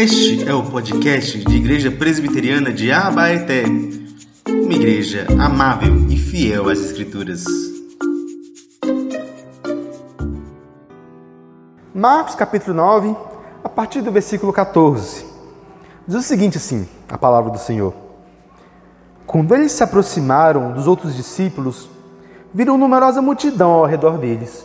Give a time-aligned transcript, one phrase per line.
[0.00, 3.64] Este é o podcast de Igreja Presbiteriana de Abaeté,
[4.48, 7.42] uma igreja amável e fiel às Escrituras.
[11.92, 13.16] Marcos capítulo 9,
[13.64, 15.26] a partir do versículo 14.
[16.06, 17.92] Diz o seguinte assim, a palavra do Senhor.
[19.26, 21.90] Quando eles se aproximaram dos outros discípulos,
[22.54, 24.64] viram numerosa multidão ao redor deles,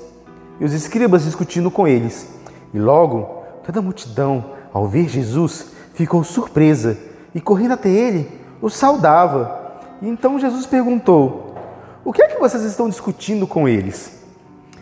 [0.60, 2.32] e os escribas discutindo com eles.
[2.72, 6.98] E logo, toda a multidão ao ver Jesus, ficou surpresa
[7.36, 8.30] e, correndo até ele,
[8.62, 9.80] o saudava.
[10.02, 11.56] Então Jesus perguntou:
[12.04, 14.24] O que é que vocês estão discutindo com eles?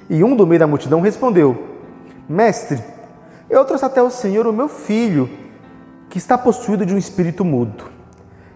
[0.09, 1.67] E um do meio da multidão respondeu:
[2.27, 2.81] Mestre,
[3.49, 5.29] eu trouxe até o Senhor o meu filho,
[6.09, 7.85] que está possuído de um espírito mudo.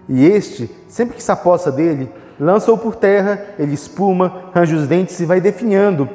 [0.07, 2.09] E este, sempre que se aposta dele,
[2.39, 6.07] lança-o por terra, ele espuma, arranja os dentes e vai definhando.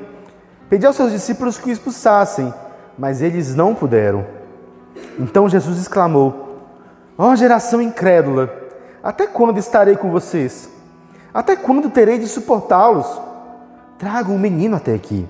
[0.69, 2.55] Pedi aos seus discípulos que o expulsassem,
[2.97, 4.40] mas eles não puderam.
[5.19, 6.59] Então Jesus exclamou:
[7.17, 8.51] Ó oh, geração incrédula,
[9.03, 10.71] até quando estarei com vocês?
[11.33, 13.07] Até quando terei de suportá-los?
[13.99, 15.27] Traga um menino até aqui.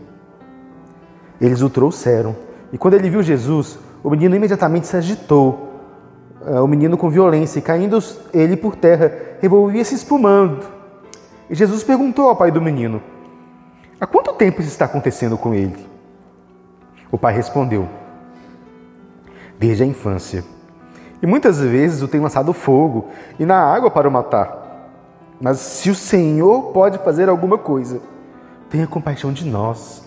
[1.41, 2.36] Eles o trouxeram,
[2.72, 5.69] e quando ele viu Jesus, o menino imediatamente se agitou.
[6.47, 7.98] É, o menino com violência, e caindo
[8.33, 10.64] ele por terra, revolvia-se espumando.
[11.50, 13.02] E Jesus perguntou ao pai do menino:
[14.00, 15.86] Há quanto tempo isso está acontecendo com ele?
[17.11, 17.89] O pai respondeu:
[19.61, 20.42] desde a infância.
[21.22, 24.58] E muitas vezes o tem lançado fogo e na água para o matar.
[25.39, 28.00] Mas se o Senhor pode fazer alguma coisa,
[28.70, 30.02] tenha compaixão de nós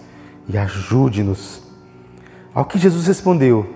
[0.50, 1.62] e ajude-nos.
[2.54, 3.68] Ao que Jesus respondeu: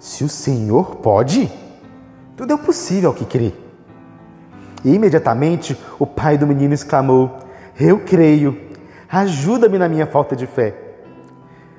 [0.00, 1.50] Se o Senhor pode,
[2.36, 3.52] tudo é possível ao que crê.
[4.84, 7.38] E imediatamente o pai do menino exclamou:
[7.78, 8.60] Eu creio,
[9.08, 10.74] ajuda-me na minha falta de fé.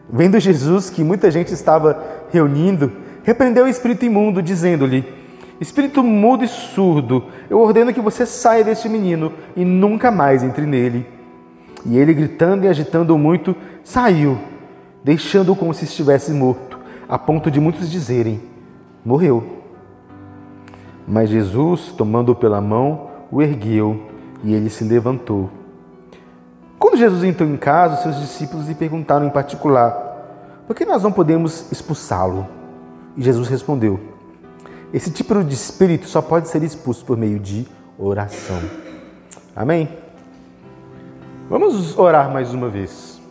[0.10, 5.04] Vendo Jesus que muita gente estava reunindo, repreendeu o espírito imundo, dizendo-lhe:
[5.60, 10.66] Espírito mudo e surdo, eu ordeno que você saia deste menino e nunca mais entre
[10.66, 11.06] nele.
[11.86, 14.38] E ele, gritando e agitando muito, saiu,
[15.04, 16.80] deixando-o como se estivesse morto,
[17.10, 18.42] a ponto de muitos dizerem:
[19.04, 19.44] Morreu.
[21.08, 24.02] Mas Jesus, tomando-o pela mão, o ergueu
[24.44, 25.50] e ele se levantou.
[26.78, 31.12] Quando Jesus entrou em casa, seus discípulos lhe perguntaram em particular: Por que nós não
[31.12, 32.48] podemos expulsá-lo?
[33.18, 34.00] E Jesus respondeu:
[34.94, 37.68] Esse tipo de espírito só pode ser expulso por meio de
[37.98, 38.60] oração.
[39.56, 39.90] Amém?
[41.50, 43.22] Vamos orar mais uma vez.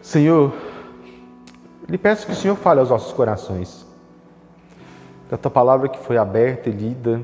[0.00, 0.52] Senhor,
[1.88, 3.84] lhe peço que o Senhor fale aos nossos corações.
[5.28, 7.22] Que a tua palavra que foi aberta e lida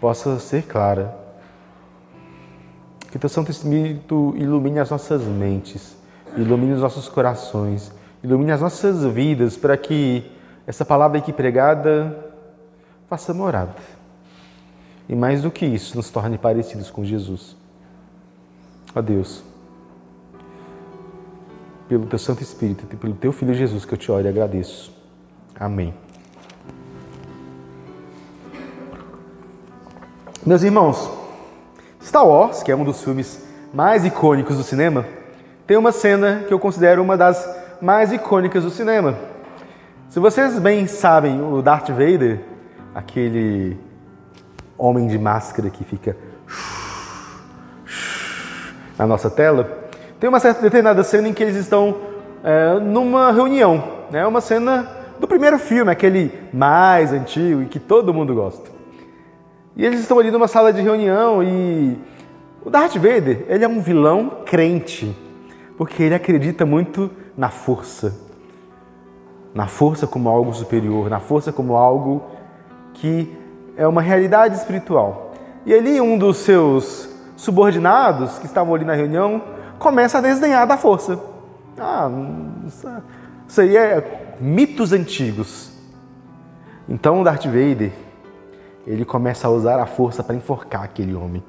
[0.00, 1.14] possa ser clara.
[3.10, 5.96] Que o teu Santo Espírito ilumine as nossas mentes,
[6.36, 7.92] ilumine os nossos corações
[8.22, 10.30] Ilumine as nossas vidas para que
[10.66, 12.26] essa palavra aqui pregada
[13.08, 13.74] faça morada.
[15.08, 17.56] E mais do que isso, nos torne parecidos com Jesus.
[18.94, 19.42] Ó Deus,
[21.88, 24.92] pelo teu Santo Espírito e pelo teu Filho Jesus que eu te oro e agradeço.
[25.58, 25.94] Amém.
[30.44, 31.10] Meus irmãos,
[32.02, 35.04] Star Wars, que é um dos filmes mais icônicos do cinema,
[35.66, 39.16] tem uma cena que eu considero uma das mais icônicas do cinema.
[40.08, 42.40] Se vocês bem sabem, o Darth Vader,
[42.94, 43.78] aquele
[44.76, 46.16] homem de máscara que fica
[48.98, 51.96] na nossa tela, tem uma certa determinada cena em que eles estão
[52.42, 54.26] é, numa reunião, né?
[54.26, 54.88] Uma cena
[55.20, 58.70] do primeiro filme, aquele mais antigo e que todo mundo gosta.
[59.76, 61.96] E eles estão ali numa sala de reunião e
[62.64, 65.16] o Darth Vader, ele é um vilão crente,
[65.76, 68.12] porque ele acredita muito na força.
[69.54, 72.20] Na força como algo superior, na força como algo
[72.94, 73.32] que
[73.76, 75.32] é uma realidade espiritual.
[75.64, 79.40] E ali um dos seus subordinados que estavam ali na reunião
[79.78, 81.18] começa a desdenhar da força.
[81.78, 82.10] Ah,
[83.46, 85.70] isso aí é mitos antigos.
[86.88, 87.92] Então Darth Vader,
[88.84, 91.42] ele começa a usar a força para enforcar aquele homem.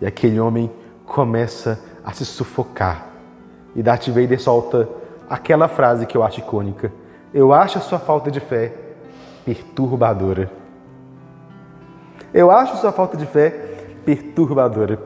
[0.00, 0.68] E aquele homem
[1.06, 3.06] começa a se sufocar.
[3.76, 4.88] E Darth Vader solta
[5.32, 6.92] aquela frase que eu acho icônica.
[7.32, 8.74] Eu acho a sua falta de fé
[9.46, 10.50] perturbadora.
[12.34, 13.48] Eu acho a sua falta de fé
[14.04, 15.00] perturbadora.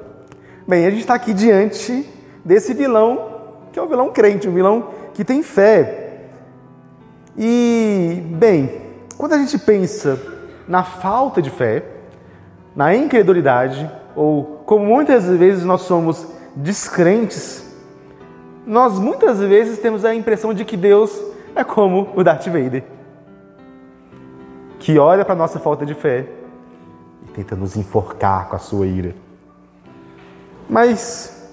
[0.66, 2.04] Bem, a gente está aqui diante
[2.44, 3.36] desse vilão,
[3.72, 6.22] que é um vilão crente, um vilão que tem fé.
[7.38, 8.82] E, bem,
[9.16, 10.20] quando a gente pensa
[10.66, 11.84] na falta de fé,
[12.74, 16.26] na incredulidade, ou como muitas vezes nós somos
[16.56, 17.65] descrentes,
[18.66, 21.16] nós muitas vezes temos a impressão de que Deus
[21.54, 22.82] é como o Darth Vader.
[24.78, 26.28] que olha para a nossa falta de fé
[27.24, 29.14] e tenta nos enforcar com a sua ira.
[30.68, 31.50] Mas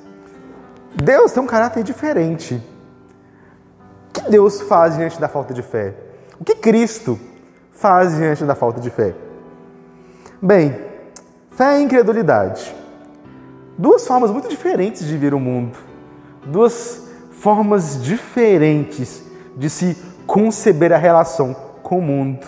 [0.93, 2.61] Deus tem um caráter diferente.
[4.09, 5.95] O que Deus faz diante da falta de fé?
[6.39, 7.19] O que Cristo
[7.71, 9.15] faz diante da falta de fé?
[10.41, 10.75] Bem,
[11.51, 12.75] fé e incredulidade.
[13.77, 15.92] Duas formas muito diferentes de ver o mundo.
[16.45, 19.23] Duas formas diferentes
[19.55, 22.45] de se conceber a relação com o mundo.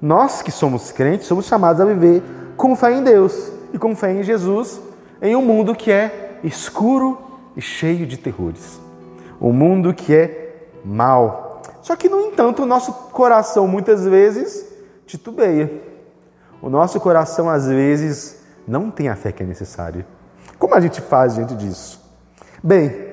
[0.00, 2.22] Nós que somos crentes somos chamados a viver
[2.56, 4.80] com fé em Deus e com fé em Jesus
[5.20, 7.18] em um mundo que é escuro
[7.56, 8.80] e cheio de terrores.
[9.40, 11.62] Um mundo que é mal.
[11.82, 14.66] Só que, no entanto, o nosso coração muitas vezes
[15.06, 15.82] titubeia.
[16.60, 20.06] O nosso coração, às vezes, não tem a fé que é necessária.
[20.58, 22.00] Como a gente faz diante disso?
[22.62, 23.07] Bem,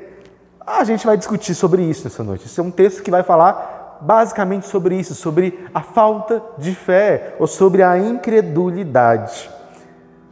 [0.66, 2.46] a gente vai discutir sobre isso nessa noite.
[2.46, 7.36] Esse é um texto que vai falar basicamente sobre isso, sobre a falta de fé
[7.40, 9.50] ou sobre a incredulidade.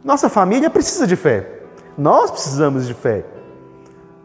[0.02, 1.48] Nossa família precisa de fé.
[1.96, 3.24] Nós precisamos de fé.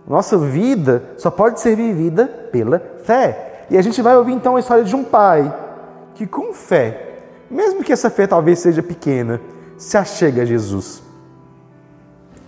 [0.07, 3.65] Nossa vida só pode ser vivida pela fé.
[3.69, 5.53] E a gente vai ouvir então a história de um pai
[6.15, 7.19] que, com fé,
[7.49, 9.39] mesmo que essa fé talvez seja pequena,
[9.77, 11.03] se achega a Jesus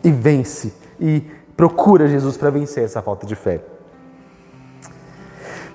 [0.04, 1.24] e vence e
[1.62, 3.62] procura Jesus para vencer essa falta de fé.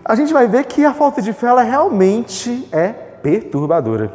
[0.04, 4.12] A gente vai ver que a falta de fé ela realmente é perturbadora.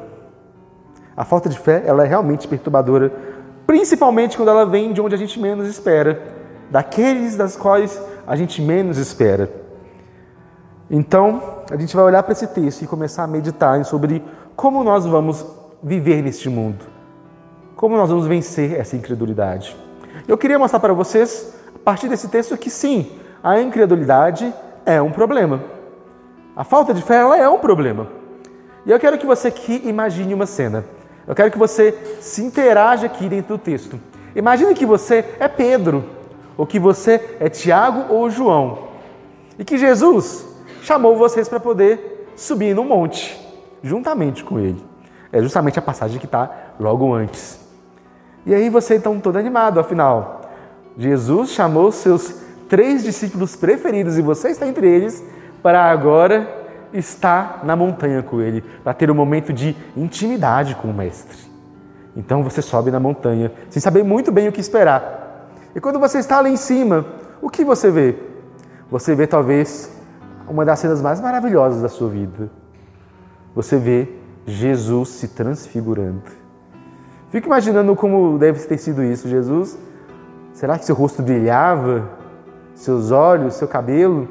[1.16, 3.14] A falta de fé ela é realmente perturbadora,
[3.66, 6.22] principalmente quando ela vem de onde a gente menos espera,
[6.70, 9.50] daqueles das quais a gente menos espera.
[10.90, 14.22] Então, a gente vai olhar para esse texto e começar a meditar sobre
[14.58, 15.46] como nós vamos
[15.82, 16.84] viver neste mundo,
[17.78, 19.74] como nós vamos vencer essa incredulidade.
[20.28, 23.12] Eu queria mostrar para vocês a partir desse texto que sim,
[23.44, 24.54] a incredulidade
[24.86, 25.62] é um problema.
[26.56, 28.08] A falta de fé ela é um problema.
[28.86, 30.84] E eu quero que você aqui imagine uma cena.
[31.28, 34.00] Eu quero que você se interaja aqui dentro do texto.
[34.36, 36.04] Imagine que você é Pedro,
[36.58, 38.88] ou que você é Tiago ou João,
[39.58, 40.46] e que Jesus
[40.82, 43.40] chamou vocês para poder subir no monte,
[43.84, 44.84] juntamente com ele.
[45.32, 47.60] É justamente a passagem que está logo antes.
[48.46, 50.41] E aí você então todo animado, afinal,
[50.98, 55.24] Jesus chamou seus três discípulos preferidos e você está entre eles
[55.62, 56.62] para agora
[56.94, 61.38] estar na montanha com ele, para ter um momento de intimidade com o Mestre.
[62.16, 65.50] Então você sobe na montanha, sem saber muito bem o que esperar.
[65.74, 67.06] E quando você está lá em cima,
[67.42, 68.16] o que você vê?
[68.90, 69.90] Você vê talvez
[70.48, 72.50] uma das cenas mais maravilhosas da sua vida.
[73.56, 74.10] Você vê
[74.46, 76.24] Jesus se transfigurando.
[77.30, 79.30] Fico imaginando como deve ter sido isso.
[79.30, 79.78] Jesus
[80.62, 82.08] Será que seu rosto brilhava?
[82.75, 84.30] Seus olhos, seu cabelo?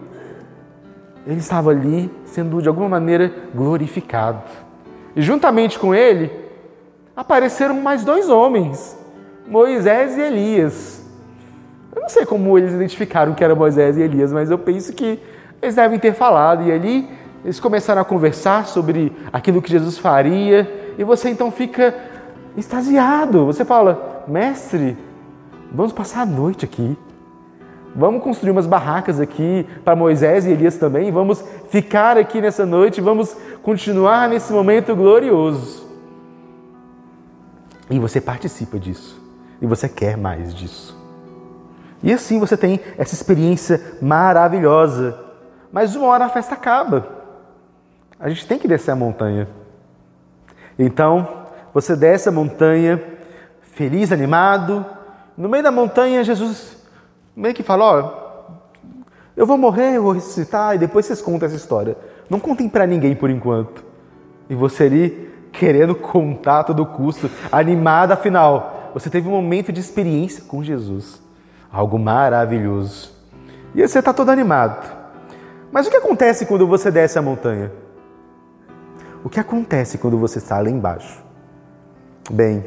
[1.27, 4.41] Ele estava ali sendo de alguma maneira glorificado.
[5.17, 6.31] E juntamente com ele
[7.17, 8.97] apareceram mais dois homens,
[9.45, 11.05] Moisés e Elias.
[11.93, 15.19] Eu não sei como eles identificaram que era Moisés e Elias, mas eu penso que
[15.61, 16.63] eles devem ter falado.
[16.63, 17.11] E ali
[17.45, 20.95] eles começaram a conversar sobre aquilo que Jesus faria.
[20.97, 21.93] E você então fica
[22.57, 23.47] extasiado.
[23.47, 24.97] Você fala, mestre,
[25.73, 26.97] Vamos passar a noite aqui.
[27.95, 31.11] Vamos construir umas barracas aqui para Moisés e Elias também.
[31.11, 33.01] Vamos ficar aqui nessa noite.
[33.01, 35.89] Vamos continuar nesse momento glorioso.
[37.89, 39.21] E você participa disso.
[39.61, 40.99] E você quer mais disso.
[42.03, 45.19] E assim você tem essa experiência maravilhosa.
[45.73, 47.07] Mas uma hora a festa acaba.
[48.19, 49.49] A gente tem que descer a montanha.
[50.79, 51.29] Então,
[51.75, 53.03] você desce a montanha,
[53.61, 54.85] feliz, animado,
[55.41, 56.77] no meio da montanha, Jesus
[57.35, 58.63] meio que fala: Ó,
[59.35, 61.97] eu vou morrer, eu vou ressuscitar, e depois vocês contam essa história.
[62.29, 63.83] Não contem para ninguém por enquanto.
[64.51, 70.45] E você ali querendo contar todo custo, animada, afinal, você teve um momento de experiência
[70.45, 71.23] com Jesus.
[71.73, 73.13] Algo maravilhoso.
[73.75, 74.95] E você está todo animado.
[75.73, 77.73] Mas o que acontece quando você desce a montanha?
[79.25, 81.23] O que acontece quando você está lá embaixo?
[82.31, 82.65] Bem,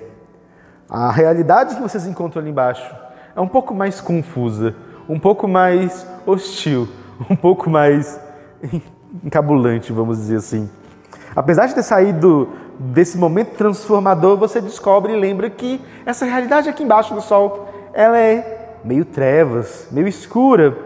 [0.89, 2.95] a realidade que vocês encontram ali embaixo
[3.35, 4.75] é um pouco mais confusa,
[5.07, 6.87] um pouco mais hostil,
[7.29, 8.19] um pouco mais
[9.23, 10.69] encabulante, vamos dizer assim.
[11.35, 16.83] Apesar de ter saído desse momento transformador, você descobre e lembra que essa realidade aqui
[16.83, 20.77] embaixo do sol, ela é meio trevas, meio escura.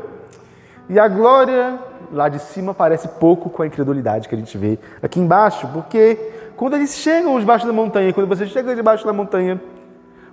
[0.90, 1.80] E a glória
[2.12, 6.18] lá de cima parece pouco com a incredulidade que a gente vê aqui embaixo, porque
[6.56, 9.60] quando eles chegam debaixo da montanha, quando você chega debaixo da montanha,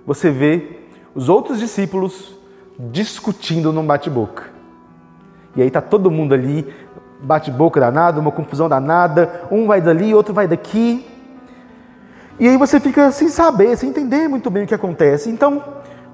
[0.05, 0.79] você vê
[1.13, 2.37] os outros discípulos
[2.77, 4.43] discutindo num bate-boca.
[5.55, 6.67] E aí tá todo mundo ali,
[7.21, 11.05] bate-boca danado, uma confusão danada, um vai dali, outro vai daqui.
[12.37, 15.29] E aí você fica sem saber, sem entender muito bem o que acontece.
[15.29, 15.63] Então,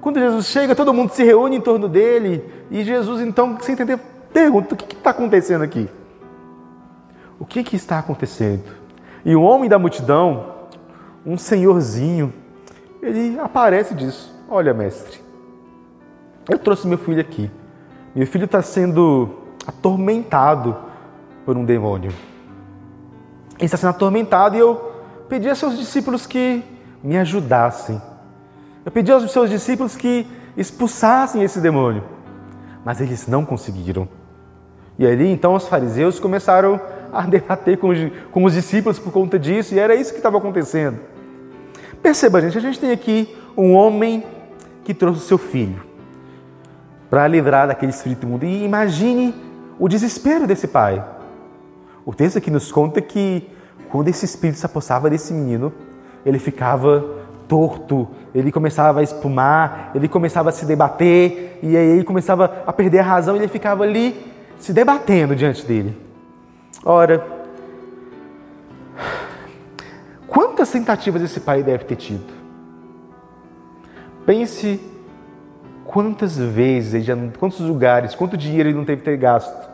[0.00, 3.98] quando Jesus chega, todo mundo se reúne em torno dele, e Jesus, então, sem entender,
[4.32, 5.88] pergunta: o que está acontecendo aqui?
[7.38, 8.64] O que, que está acontecendo?
[9.24, 10.46] E o homem da multidão,
[11.26, 12.32] um senhorzinho,
[13.02, 15.20] ele aparece e diz: Olha, mestre,
[16.48, 17.50] eu trouxe meu filho aqui.
[18.14, 19.28] Meu filho está sendo
[19.66, 20.76] atormentado
[21.44, 22.12] por um demônio.
[23.56, 24.92] Ele está sendo atormentado e eu
[25.28, 26.62] pedi a seus discípulos que
[27.02, 28.00] me ajudassem.
[28.84, 32.04] Eu pedi aos seus discípulos que expulsassem esse demônio,
[32.84, 34.08] mas eles não conseguiram.
[34.98, 36.80] E ali então os fariseus começaram
[37.12, 37.98] a debater com os,
[38.30, 40.98] com os discípulos por conta disso, e era isso que estava acontecendo.
[42.02, 44.24] Perceba, gente, a gente tem aqui um homem
[44.84, 45.82] que trouxe seu filho
[47.08, 48.44] para livrar daquele espírito imundo.
[48.44, 49.34] E imagine
[49.78, 51.04] o desespero desse pai.
[52.04, 53.48] O texto aqui nos conta que
[53.90, 55.72] quando esse espírito se apossava desse menino,
[56.26, 57.04] ele ficava
[57.46, 62.72] torto, ele começava a espumar, ele começava a se debater, e aí ele começava a
[62.72, 65.96] perder a razão e ele ficava ali se debatendo diante dele.
[66.84, 67.41] Ora,
[70.62, 72.32] quantas tentativas esse pai deve ter tido?
[74.24, 74.80] Pense
[75.84, 79.72] quantas vezes, quantos lugares, quanto dinheiro ele não teve que ter gasto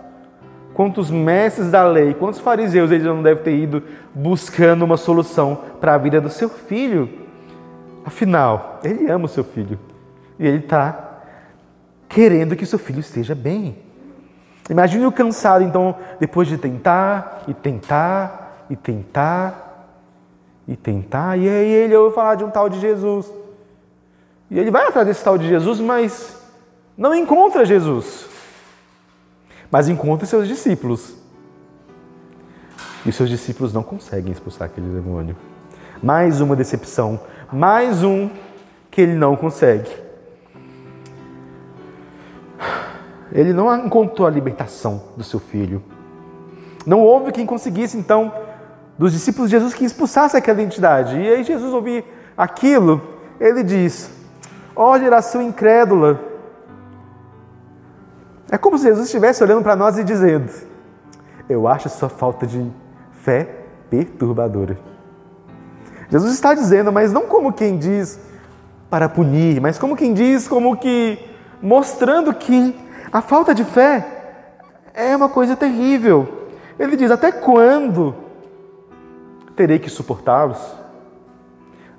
[0.79, 3.83] quantos mestres da lei, quantos fariseus ele não deve ter ido
[4.15, 7.27] buscando uma solução para a vida do seu filho.
[8.05, 9.77] Afinal, ele ama o seu filho
[10.39, 11.19] e ele está
[12.09, 13.77] querendo que o seu filho esteja bem.
[14.71, 19.68] Imagine o cansado, então, depois de tentar e tentar e tentar
[20.69, 23.33] e tentar, e aí ele ouve falar de um tal de Jesus.
[24.51, 26.41] E ele vai atrás desse tal de Jesus, mas
[26.97, 28.29] não encontra Jesus
[29.71, 31.15] mas encontra seus discípulos.
[33.05, 35.37] E seus discípulos não conseguem expulsar aquele demônio.
[36.03, 37.21] Mais uma decepção,
[37.53, 38.29] mais um
[38.91, 39.91] que ele não consegue.
[43.31, 45.83] Ele não encontrou a libertação do seu filho.
[46.87, 48.33] Não houve quem conseguisse, então,
[48.99, 51.17] dos discípulos de Jesus que expulsasse aquela entidade.
[51.17, 52.05] E aí Jesus ouvir
[52.37, 53.01] aquilo,
[53.39, 54.11] ele diz:
[54.75, 56.21] Ó oh, geração incrédula,
[58.51, 60.51] é como se Jesus estivesse olhando para nós e dizendo:
[61.49, 62.71] Eu acho sua falta de
[63.13, 63.49] fé
[63.89, 64.79] perturbadora.
[66.11, 68.19] Jesus está dizendo, mas não como quem diz
[68.89, 71.19] para punir, mas como quem diz, como que
[71.61, 72.75] mostrando que
[73.13, 74.07] a falta de fé
[74.95, 76.49] é uma coisa terrível.
[76.79, 78.15] Ele diz: Até quando
[79.59, 80.57] terei que suportá-los?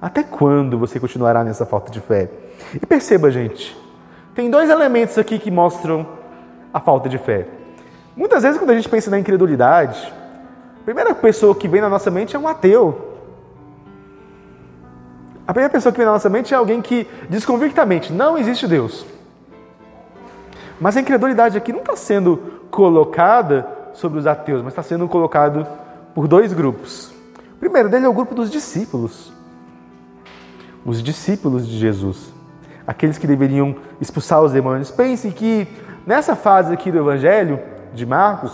[0.01, 2.29] Até quando você continuará nessa falta de fé?
[2.73, 3.77] E perceba, gente,
[4.33, 6.07] tem dois elementos aqui que mostram
[6.73, 7.47] a falta de fé.
[8.15, 10.13] Muitas vezes, quando a gente pensa na incredulidade,
[10.79, 13.17] a primeira pessoa que vem na nossa mente é um ateu.
[15.45, 18.67] A primeira pessoa que vem na nossa mente é alguém que diz convictamente: não existe
[18.69, 19.05] Deus.
[20.79, 22.37] Mas a incredulidade aqui não está sendo
[22.71, 25.67] colocada sobre os ateus, mas está sendo colocado
[26.15, 27.18] por dois grupos.
[27.59, 29.33] Primeiro dele é o grupo dos discípulos.
[30.85, 32.33] Os discípulos de Jesus.
[32.87, 34.89] Aqueles que deveriam expulsar os demônios.
[34.89, 35.67] Pense que
[36.09, 37.59] Nessa fase aqui do Evangelho
[37.93, 38.51] de Marcos,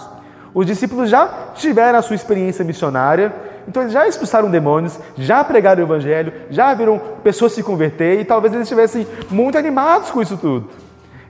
[0.54, 3.34] os discípulos já tiveram a sua experiência missionária,
[3.66, 8.26] então eles já expulsaram demônios, já pregaram o Evangelho, já viram pessoas se converter e
[8.26, 10.70] talvez eles estivessem muito animados com isso tudo.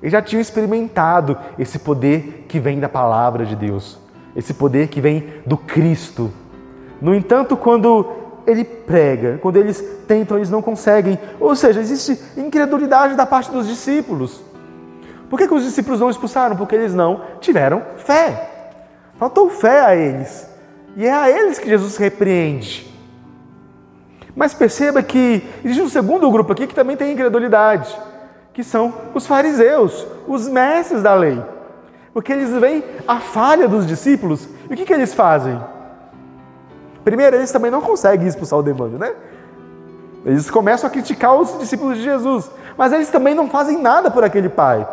[0.01, 3.99] Eles já tinham experimentado esse poder que vem da palavra de Deus,
[4.35, 6.31] esse poder que vem do Cristo.
[7.01, 8.07] No entanto, quando
[8.47, 11.19] ele prega, quando eles tentam, eles não conseguem.
[11.39, 14.41] Ou seja, existe incredulidade da parte dos discípulos.
[15.29, 16.55] Por que, que os discípulos não expulsaram?
[16.55, 18.71] Porque eles não tiveram fé.
[19.17, 20.47] Faltou fé a eles.
[20.95, 22.93] E é a eles que Jesus repreende.
[24.35, 27.97] Mas perceba que existe um segundo grupo aqui que também tem incredulidade,
[28.53, 31.41] que são os fariseus, os mestres da lei.
[32.13, 35.59] Porque eles veem a falha dos discípulos e o que, que eles fazem?
[37.05, 39.13] Primeiro, eles também não conseguem expulsar o demônio, né?
[40.25, 44.23] Eles começam a criticar os discípulos de Jesus, mas eles também não fazem nada por
[44.23, 44.85] aquele pai.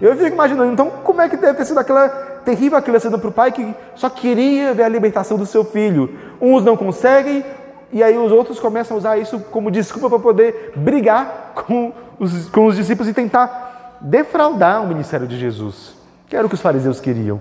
[0.00, 2.08] Eu fico imaginando, então, como é que deve ter sido aquela
[2.44, 6.14] terrível cena para o pai que só queria ver a libertação do seu filho.
[6.40, 7.44] Uns não conseguem,
[7.90, 12.48] e aí os outros começam a usar isso como desculpa para poder brigar com os,
[12.50, 15.94] com os discípulos e tentar defraudar o ministério de Jesus,
[16.28, 17.40] que era o que os fariseus queriam.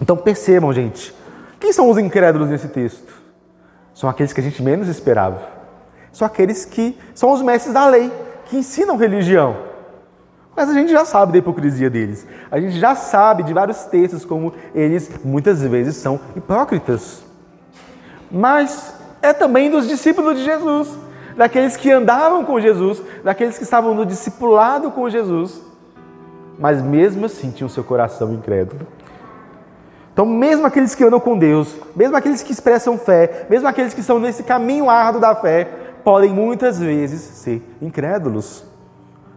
[0.00, 1.14] Então percebam, gente,
[1.64, 3.10] quem são os incrédulos nesse texto?
[3.94, 5.40] São aqueles que a gente menos esperava.
[6.12, 8.12] São aqueles que são os mestres da lei,
[8.44, 9.56] que ensinam religião.
[10.54, 12.26] Mas a gente já sabe da hipocrisia deles.
[12.50, 17.22] A gente já sabe de vários textos como eles muitas vezes são hipócritas.
[18.30, 20.90] Mas é também dos discípulos de Jesus,
[21.34, 25.62] daqueles que andavam com Jesus, daqueles que estavam no discipulado com Jesus,
[26.58, 28.86] mas mesmo assim tinham seu coração incrédulo.
[30.14, 34.00] Então, mesmo aqueles que andam com Deus, mesmo aqueles que expressam fé, mesmo aqueles que
[34.00, 35.64] estão nesse caminho árduo da fé,
[36.04, 38.64] podem muitas vezes ser incrédulos.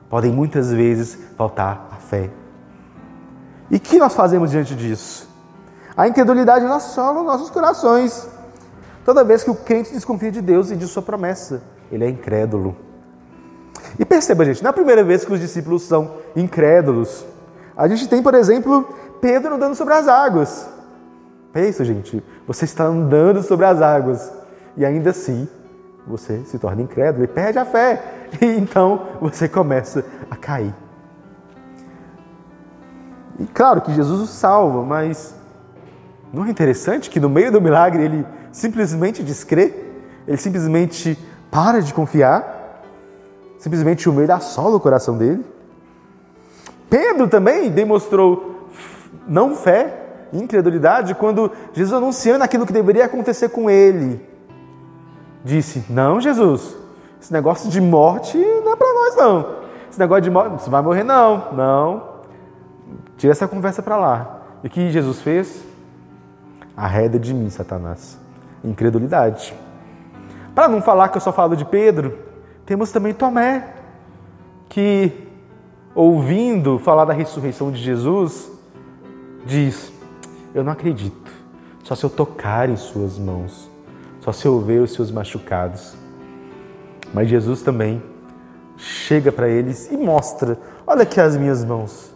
[0.08, 2.30] Podem muitas vezes faltar a fé.
[3.72, 5.28] E que nós fazemos diante disso?
[5.96, 8.30] A incredulidade assola nossos corações.
[9.04, 12.78] Toda vez que o crente desconfia de Deus e de sua promessa, ele é incrédulo.
[13.98, 17.26] E perceba, gente, não é a primeira vez que os discípulos são incrédulos.
[17.76, 18.88] A gente tem, por exemplo,
[19.22, 20.70] Pedro andando sobre as águas.
[21.52, 24.32] Pensa, gente, você está andando sobre as águas
[24.76, 25.48] e ainda assim
[26.06, 28.14] você se torna incrédulo e perde a fé.
[28.42, 30.74] E então você começa a cair.
[33.40, 35.34] E claro que Jesus o salva, mas
[36.34, 39.74] não é interessante que no meio do milagre ele simplesmente descrê?
[40.28, 41.18] Ele simplesmente
[41.50, 42.84] para de confiar?
[43.58, 45.46] Simplesmente o medo assola o coração dele?
[46.90, 48.57] Pedro também demonstrou
[49.28, 54.28] não fé, incredulidade, quando Jesus anunciando aquilo que deveria acontecer com ele,
[55.44, 56.76] disse: Não, Jesus,
[57.22, 59.58] esse negócio de morte não é para nós, não.
[59.90, 62.18] Esse negócio de morte, você vai morrer, não, não.
[63.18, 64.42] Tira essa conversa para lá.
[64.64, 65.64] E o que Jesus fez?
[66.76, 68.20] Arreda de mim, Satanás.
[68.64, 69.54] Incredulidade.
[70.54, 72.18] Para não falar que eu só falo de Pedro,
[72.66, 73.76] temos também Tomé,
[74.70, 75.30] que,
[75.96, 78.52] ouvindo falar da ressurreição de Jesus,
[79.46, 79.92] diz:
[80.54, 81.32] Eu não acredito,
[81.84, 83.70] só se eu tocar em Suas mãos,
[84.22, 85.96] só se eu ver os seus machucados.
[87.14, 88.02] Mas Jesus também
[88.78, 92.14] chega para eles e mostra: Olha aqui as minhas mãos.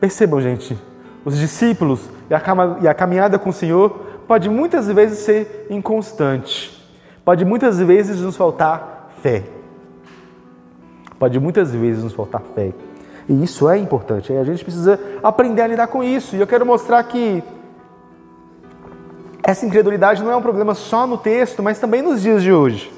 [0.00, 0.76] Percebam, gente,
[1.24, 2.34] os discípulos e
[2.88, 3.90] a caminhada com o Senhor
[4.26, 6.84] pode muitas vezes ser inconstante,
[7.24, 9.44] pode muitas vezes nos faltar fé.
[11.18, 12.72] Pode muitas vezes nos faltar fé.
[13.28, 14.32] E isso é importante.
[14.32, 16.36] A gente precisa aprender a lidar com isso.
[16.36, 17.42] E eu quero mostrar que
[19.42, 22.92] essa incredulidade não é um problema só no texto, mas também nos dias de hoje.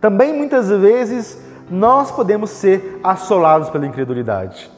[0.00, 1.38] Também muitas vezes
[1.70, 4.70] nós podemos ser assolados pela incredulidade.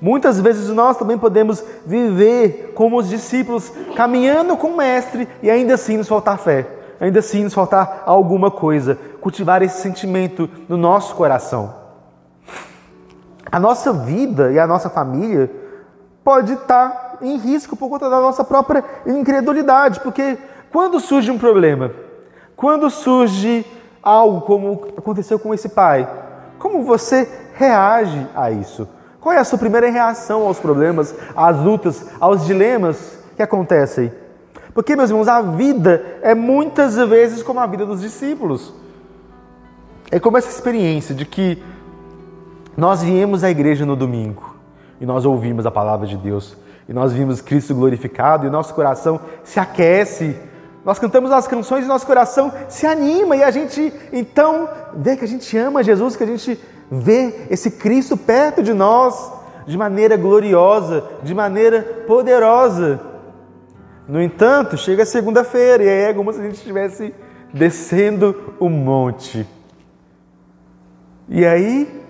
[0.00, 5.74] Muitas vezes nós também podemos viver como os discípulos, caminhando com o Mestre e ainda
[5.74, 6.66] assim nos faltar fé,
[7.00, 11.81] ainda assim nos faltar alguma coisa, cultivar esse sentimento no nosso coração.
[13.52, 15.50] A nossa vida e a nossa família
[16.24, 20.38] pode estar em risco por conta da nossa própria incredulidade, porque
[20.72, 21.90] quando surge um problema,
[22.56, 23.66] quando surge
[24.02, 26.08] algo como aconteceu com esse pai,
[26.58, 28.88] como você reage a isso?
[29.20, 34.10] Qual é a sua primeira reação aos problemas, às lutas, aos dilemas que acontecem?
[34.72, 38.72] Porque, meus irmãos, a vida é muitas vezes como a vida dos discípulos.
[40.10, 41.62] É como essa experiência de que
[42.76, 44.56] nós viemos à igreja no domingo
[45.00, 46.56] e nós ouvimos a palavra de Deus
[46.88, 50.36] e nós vimos Cristo glorificado e nosso coração se aquece.
[50.84, 55.24] Nós cantamos as canções e nosso coração se anima e a gente então vê que
[55.24, 56.58] a gente ama Jesus, que a gente
[56.90, 59.32] ver esse Cristo perto de nós
[59.66, 63.00] de maneira gloriosa, de maneira poderosa.
[64.08, 67.14] No entanto, chega segunda-feira e é como se a gente estivesse
[67.52, 69.46] descendo o monte.
[71.28, 72.01] E aí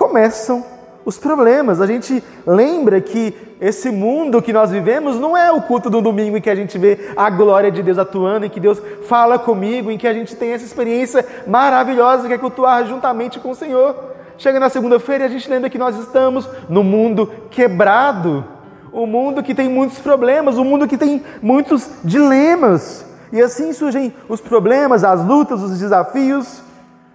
[0.00, 0.64] começam
[1.04, 1.78] os problemas.
[1.78, 6.38] A gente lembra que esse mundo que nós vivemos não é o culto do domingo
[6.38, 9.90] em que a gente vê a glória de Deus atuando, em que Deus fala comigo,
[9.90, 13.94] em que a gente tem essa experiência maravilhosa que é cultuar juntamente com o Senhor.
[14.38, 18.42] Chega na segunda-feira e a gente lembra que nós estamos no mundo quebrado,
[18.90, 23.04] o um mundo que tem muitos problemas, o um mundo que tem muitos dilemas.
[23.30, 26.62] E assim surgem os problemas, as lutas, os desafios,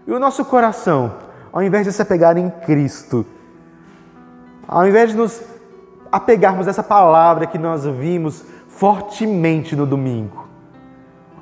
[0.08, 1.25] e o nosso coração,
[1.56, 3.26] ao invés de se apegar em Cristo,
[4.68, 5.42] ao invés de nos
[6.12, 10.50] apegarmos a essa palavra que nós vimos fortemente no domingo,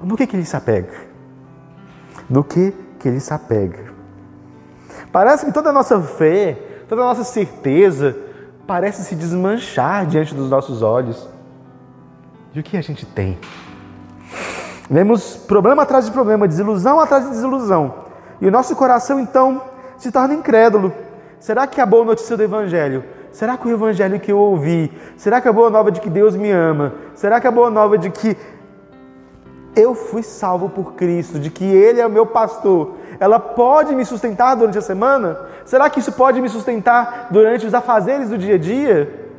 [0.03, 0.93] no que, que ele se apega?
[2.29, 3.91] No que, que ele se apega?
[5.11, 8.15] Parece que toda a nossa fé, toda a nossa certeza,
[8.67, 11.27] parece se desmanchar diante dos nossos olhos.
[12.53, 13.39] E o que a gente tem?
[14.87, 17.95] Vemos problema atrás de problema, desilusão atrás de desilusão.
[18.39, 19.72] E o nosso coração então
[20.03, 20.93] se torna incrédulo.
[21.39, 23.05] Será que a boa notícia do Evangelho?
[23.31, 24.91] Será que o Evangelho que eu ouvi?
[25.15, 26.93] Será que a boa nova de que Deus me ama?
[27.15, 28.35] Será que a boa nova de que
[29.73, 34.03] eu fui salvo por Cristo, de que Ele é o meu pastor, ela pode me
[34.03, 35.37] sustentar durante a semana?
[35.63, 39.29] Será que isso pode me sustentar durante os afazeres do dia a dia?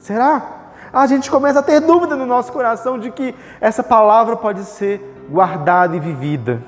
[0.00, 0.56] Será?
[0.92, 5.00] A gente começa a ter dúvida no nosso coração de que essa palavra pode ser
[5.30, 6.60] guardada e vivida.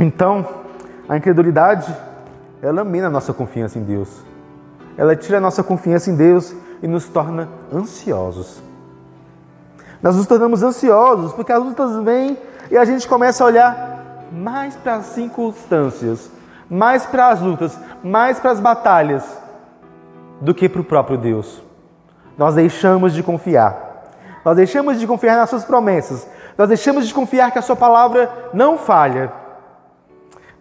[0.00, 0.63] Então,
[1.08, 1.94] a incredulidade,
[2.62, 4.22] ela mina a nossa confiança em Deus.
[4.96, 8.62] Ela tira a nossa confiança em Deus e nos torna ansiosos.
[10.02, 12.38] Nós nos tornamos ansiosos porque as lutas vêm
[12.70, 16.30] e a gente começa a olhar mais para as circunstâncias,
[16.68, 19.24] mais para as lutas, mais para as batalhas
[20.40, 21.62] do que para o próprio Deus.
[22.36, 24.10] Nós deixamos de confiar.
[24.44, 26.26] Nós deixamos de confiar nas suas promessas.
[26.56, 29.32] Nós deixamos de confiar que a sua palavra não falha.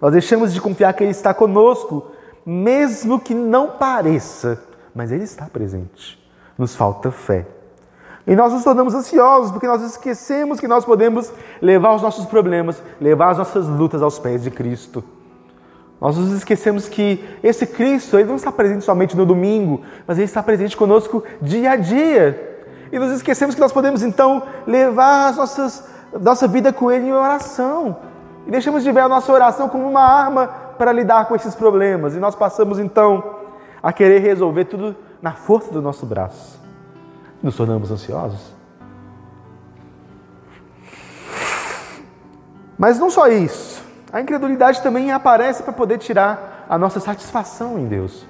[0.03, 2.11] Nós deixamos de confiar que ele está conosco,
[2.45, 4.61] mesmo que não pareça,
[4.93, 6.21] mas ele está presente.
[6.57, 7.47] Nos falta fé.
[8.27, 12.83] E nós nos tornamos ansiosos porque nós esquecemos que nós podemos levar os nossos problemas,
[12.99, 15.01] levar as nossas lutas aos pés de Cristo.
[16.01, 20.25] Nós nos esquecemos que esse Cristo, ele não está presente somente no domingo, mas ele
[20.25, 22.65] está presente conosco dia a dia.
[22.91, 25.87] E nos esquecemos que nós podemos então levar nossas,
[26.19, 28.11] nossa vida com ele em oração.
[28.45, 32.15] E deixamos de ver a nossa oração como uma arma para lidar com esses problemas.
[32.15, 33.23] E nós passamos então
[33.81, 36.63] a querer resolver tudo na força do nosso braço
[37.43, 38.53] nos tornamos ansiosos.
[42.77, 47.85] Mas não só isso, a incredulidade também aparece para poder tirar a nossa satisfação em
[47.85, 48.25] Deus.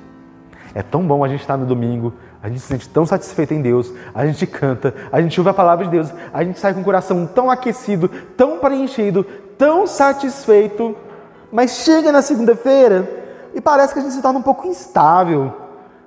[0.75, 3.61] É tão bom a gente estar no domingo, a gente se sente tão satisfeito em
[3.61, 6.81] Deus, a gente canta, a gente ouve a palavra de Deus, a gente sai com
[6.81, 9.25] o coração tão aquecido, tão preenchido,
[9.57, 10.95] tão satisfeito,
[11.51, 13.07] mas chega na segunda-feira
[13.53, 15.53] e parece que a gente se torna um pouco instável.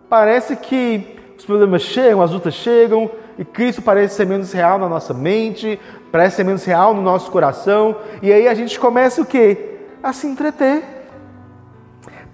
[0.09, 4.89] Parece que os problemas chegam, as lutas chegam, e Cristo parece ser menos real na
[4.89, 5.79] nossa mente,
[6.11, 9.77] parece ser menos real no nosso coração, e aí a gente começa o quê?
[10.03, 10.83] A se entreter.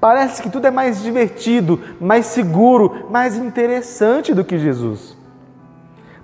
[0.01, 5.16] Parece que tudo é mais divertido, mais seguro, mais interessante do que Jesus.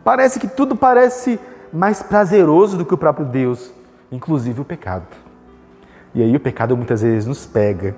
[0.03, 1.39] Parece que tudo parece
[1.73, 3.73] mais prazeroso do que o próprio Deus,
[4.11, 5.07] inclusive o pecado.
[6.15, 7.95] E aí o pecado muitas vezes nos pega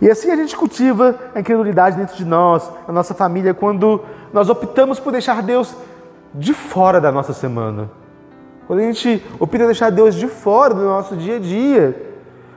[0.00, 4.00] e assim a gente cultiva a incredulidade dentro de nós, na nossa família, quando
[4.32, 5.74] nós optamos por deixar Deus
[6.34, 7.88] de fora da nossa semana.
[8.66, 12.10] Quando a gente opta deixar Deus de fora do nosso dia a dia.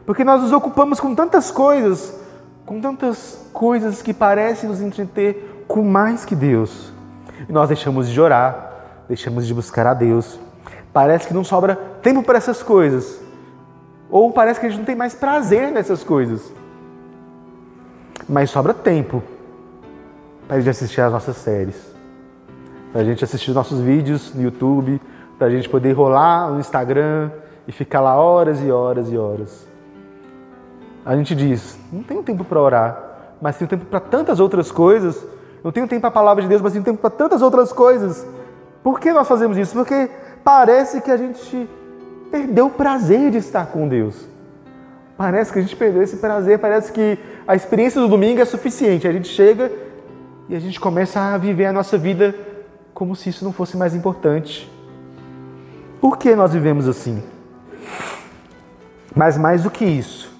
[0.05, 2.19] Porque nós nos ocupamos com tantas coisas,
[2.65, 6.91] com tantas coisas que parecem nos entreter com mais que Deus.
[7.47, 10.39] E nós deixamos de orar, deixamos de buscar a Deus.
[10.95, 13.21] Parece que não sobra tempo para essas coisas.
[14.09, 16.51] Ou parece que a gente não tem mais prazer nessas coisas
[18.27, 19.21] mas sobra tempo
[20.47, 21.75] para a gente assistir as nossas séries,
[22.91, 25.01] para a gente assistir os nossos vídeos no YouTube,
[25.37, 27.31] para a gente poder rolar no Instagram
[27.67, 29.67] e ficar lá horas e horas e horas.
[31.05, 33.03] A gente diz: não tenho tempo para orar,
[33.41, 35.23] mas tenho tempo para tantas outras coisas.
[35.63, 38.25] Não tenho tempo para a palavra de Deus, mas tenho tempo para tantas outras coisas.
[38.83, 39.73] Por que nós fazemos isso?
[39.73, 40.09] Porque
[40.45, 41.67] parece que a gente
[42.29, 44.27] perdeu o prazer de estar com Deus.
[45.17, 49.07] Parece que a gente perdeu esse prazer, parece que a experiência do domingo é suficiente.
[49.07, 49.71] A gente chega
[50.47, 52.35] e a gente começa a viver a nossa vida
[52.93, 54.71] como se isso não fosse mais importante.
[55.99, 57.23] Por que nós vivemos assim?
[59.15, 60.31] Mas mais do que isso,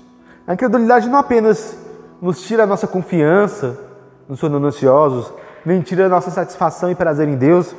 [0.46, 1.78] a incredulidade não apenas
[2.22, 3.80] nos tira a nossa confiança,
[4.28, 5.34] nos tornando ansiosos,
[5.66, 7.74] nem tira a nossa satisfação e prazer em Deus,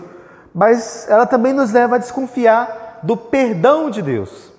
[0.57, 4.51] mas ela também nos leva a desconfiar do perdão de Deus.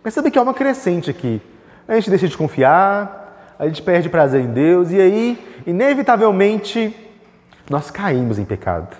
[0.00, 1.42] Percebe que há uma crescente aqui.
[1.88, 6.94] A gente deixa de confiar, a gente perde prazer em Deus e aí, inevitavelmente,
[7.68, 8.96] nós caímos em pecado.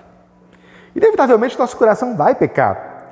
[0.92, 3.04] Inevitavelmente, nosso coração vai pecar.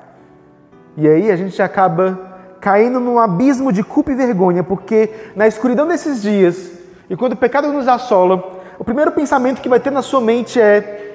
[0.97, 2.19] E aí a gente acaba
[2.61, 6.73] caindo num abismo de culpa e vergonha, porque na escuridão desses dias,
[7.09, 10.61] e quando o pecado nos assola, o primeiro pensamento que vai ter na sua mente
[10.61, 11.06] é: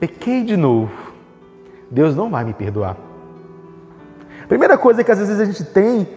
[0.00, 1.12] pequei de novo.
[1.90, 2.96] Deus não vai me perdoar.
[4.48, 6.08] Primeira coisa que às vezes a gente tem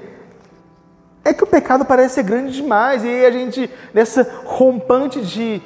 [1.25, 5.61] é que o pecado parece ser grande demais e aí a gente, nessa rompante de,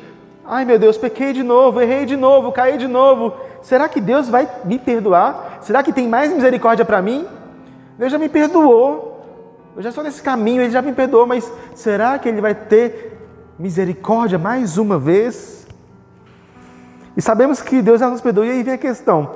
[0.45, 4.29] ai meu Deus, pequei de novo, errei de novo, caí de novo, será que Deus
[4.29, 5.59] vai me perdoar?
[5.61, 7.25] Será que tem mais misericórdia para mim?
[7.97, 9.25] Deus já me perdoou,
[9.75, 13.17] eu já estou nesse caminho, Ele já me perdoou, mas será que Ele vai ter
[13.57, 15.66] misericórdia mais uma vez?
[17.17, 19.31] E sabemos que Deus já nos perdoou, e aí vem a questão: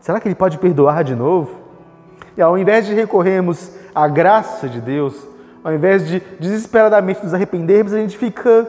[0.00, 1.58] será que Ele pode perdoar de novo?
[2.36, 5.26] E ao invés de recorrermos à graça de Deus,
[5.62, 8.68] ao invés de desesperadamente nos arrependermos, a gente fica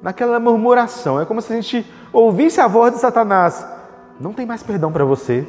[0.00, 1.20] naquela murmuração.
[1.20, 3.66] É como se a gente ouvisse a voz de Satanás:
[4.20, 5.44] Não tem mais perdão para você.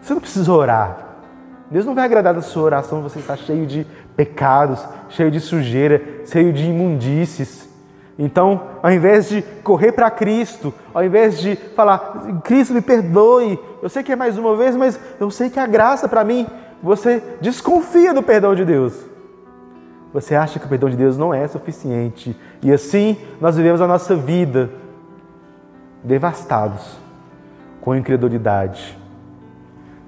[0.00, 0.98] Você não precisa orar.
[1.70, 6.02] Deus não vai agradar da sua oração, você está cheio de pecados, cheio de sujeira,
[6.26, 7.71] cheio de imundícies.
[8.24, 13.88] Então, ao invés de correr para Cristo, ao invés de falar, Cristo me perdoe, eu
[13.88, 16.46] sei que é mais uma vez, mas eu sei que a graça para mim,
[16.80, 18.94] você desconfia do perdão de Deus.
[20.12, 22.38] Você acha que o perdão de Deus não é suficiente.
[22.62, 24.70] E assim nós vivemos a nossa vida
[26.04, 26.96] devastados,
[27.80, 28.96] com incredulidade.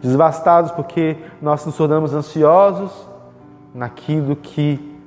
[0.01, 2.93] Devastados porque nós nos tornamos ansiosos
[3.75, 5.01] naquilo que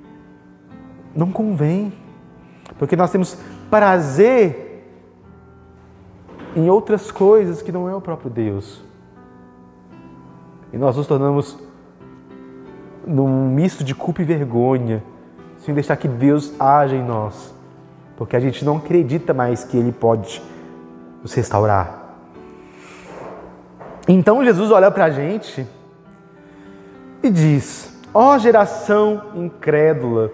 [1.16, 1.94] não convém
[2.78, 3.38] porque nós temos
[3.70, 4.68] prazer
[6.56, 8.82] em outras coisas que não é o próprio Deus.
[10.72, 11.58] E nós nos tornamos
[13.06, 15.04] num misto de culpa e vergonha,
[15.60, 17.54] sem deixar que Deus haja em nós,
[18.18, 20.42] porque a gente não acredita mais que Ele pode
[21.22, 22.06] nos restaurar.
[24.08, 25.66] Então Jesus olha para a gente
[27.22, 30.32] e diz: Ó oh, geração incrédula,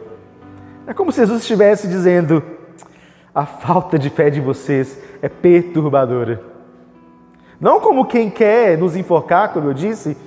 [0.86, 2.44] é como se Jesus estivesse dizendo:
[3.34, 6.42] a falta de fé de vocês é perturbadora.
[7.60, 10.18] Não como quem quer nos enforcar, como eu disse,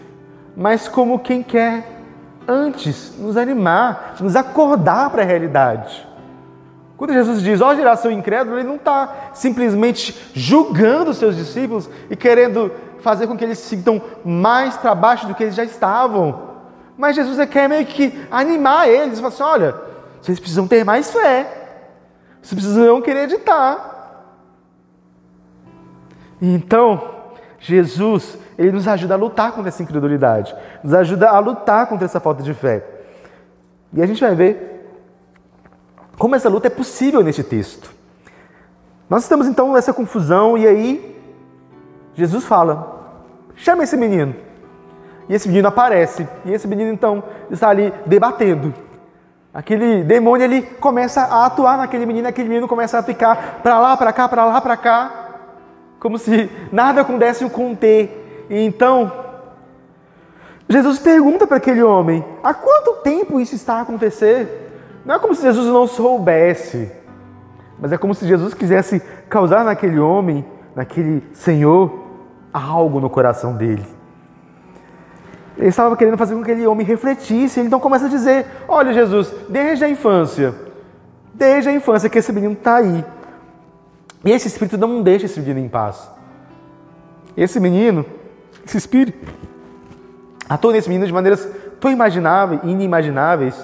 [0.56, 1.96] mas como quem quer
[2.48, 6.06] antes nos animar, nos acordar para a realidade.
[6.96, 11.90] Quando Jesus diz, ó oh, geração incrédula, ele não está simplesmente julgando os seus discípulos
[12.08, 15.64] e querendo fazer com que eles se sintam mais para baixo do que eles já
[15.64, 16.40] estavam.
[16.96, 19.74] Mas Jesus quer meio que animar eles, falar assim: olha,
[20.26, 21.46] vocês precisam ter mais fé.
[22.42, 24.24] Vocês precisam acreditar.
[26.42, 27.14] Então,
[27.60, 32.18] Jesus, ele nos ajuda a lutar contra essa incredulidade, nos ajuda a lutar contra essa
[32.18, 32.84] falta de fé.
[33.92, 34.98] E a gente vai ver
[36.18, 37.94] como essa luta é possível neste texto.
[39.08, 41.22] Nós estamos então nessa confusão e aí
[42.14, 43.22] Jesus fala:
[43.54, 44.34] chama esse menino.
[45.28, 46.26] E esse menino aparece.
[46.44, 48.85] E esse menino então está ali debatendo.
[49.56, 53.96] Aquele demônio ele começa a atuar naquele menino, aquele menino começa a ficar para lá,
[53.96, 55.28] para cá, para lá, para cá,
[55.98, 58.46] como se nada pudesse o conter.
[58.50, 59.10] E então,
[60.68, 64.70] Jesus pergunta para aquele homem: há quanto tempo isso está a acontecer?
[65.06, 66.92] Não é como se Jesus não soubesse,
[67.78, 72.04] mas é como se Jesus quisesse causar naquele homem, naquele Senhor,
[72.52, 73.95] algo no coração dele.
[75.56, 77.60] Ele estava querendo fazer com que aquele homem refletisse.
[77.60, 80.54] Ele então começa a dizer: Olha, Jesus, desde a infância,
[81.32, 83.04] desde a infância que esse menino está aí.
[84.24, 86.10] E esse espírito não deixa esse menino em paz.
[87.36, 88.04] Esse menino,
[88.64, 89.32] esse espírito,
[90.48, 91.48] atua nesse menino de maneiras
[91.80, 93.56] tão imagináveis inimagináveis.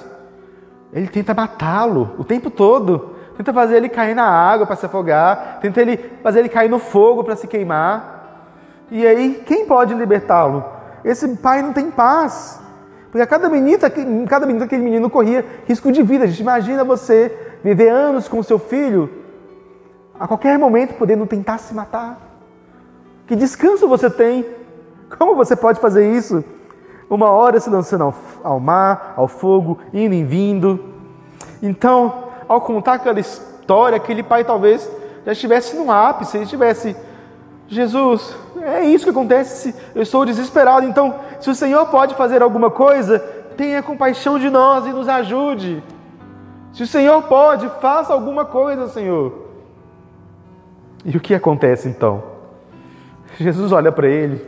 [0.93, 3.17] Ele tenta matá-lo o tempo todo.
[3.37, 5.59] Tenta fazer ele cair na água para se afogar.
[5.61, 8.13] Tenta ele fazer ele cair no fogo para se queimar.
[8.91, 10.82] E aí, quem pode libertá-lo?
[11.05, 12.61] Esse pai não tem paz.
[13.11, 13.85] Porque a cada minuto,
[14.29, 16.25] cada minuto aquele menino corria risco de vida.
[16.25, 17.31] A gente imagina você
[17.62, 19.11] viver anos com seu filho,
[20.19, 22.19] a qualquer momento podendo tentar se matar.
[23.27, 24.47] Que descanso você tem?
[25.19, 26.43] Como você pode fazer isso?
[27.11, 30.83] Uma hora se lançando ao, ao mar, ao fogo, indo e vindo.
[31.62, 34.91] Então, ao contar aquela história, aquele pai talvez
[35.25, 36.97] já estivesse no ápice, ele estivesse,
[37.69, 39.75] Jesus, é isso que acontece.
[39.94, 40.87] Eu estou desesperado.
[40.87, 43.18] Então, se o Senhor pode fazer alguma coisa,
[43.57, 45.83] tenha compaixão de nós e nos ajude.
[46.72, 49.51] Se o Senhor pode, faça alguma coisa, Senhor.
[51.05, 52.22] E o que acontece então?
[53.38, 54.44] Jesus olha para ele,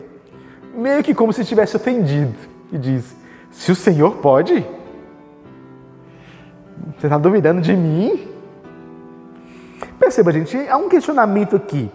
[0.74, 2.34] meio que como se estivesse ofendido,
[2.72, 3.16] e diz:
[3.50, 4.64] Se o Senhor pode,
[6.96, 8.28] você está duvidando de mim?
[9.98, 11.90] Perceba, gente, há um questionamento aqui.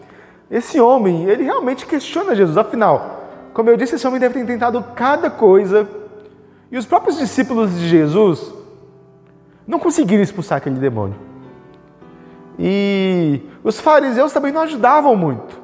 [0.49, 2.57] Esse homem, ele realmente questiona Jesus.
[2.57, 3.19] Afinal,
[3.53, 5.87] como eu disse, esse homem deve ter tentado cada coisa.
[6.71, 8.53] E os próprios discípulos de Jesus
[9.67, 11.15] não conseguiram expulsar aquele demônio.
[12.57, 15.59] E os fariseus também não ajudavam muito.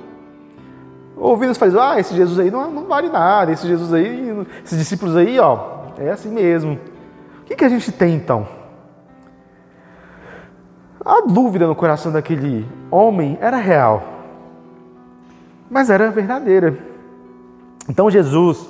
[1.18, 4.78] Ouvindo os fariseus, ah, esse Jesus aí não, não vale nada, esse Jesus aí, esses
[4.78, 6.80] discípulos aí, ó, é assim mesmo.
[7.42, 8.48] O que, que a gente tem então?
[11.04, 14.15] A dúvida no coração daquele homem era real
[15.70, 16.78] mas era verdadeira.
[17.90, 18.68] Então Jesus,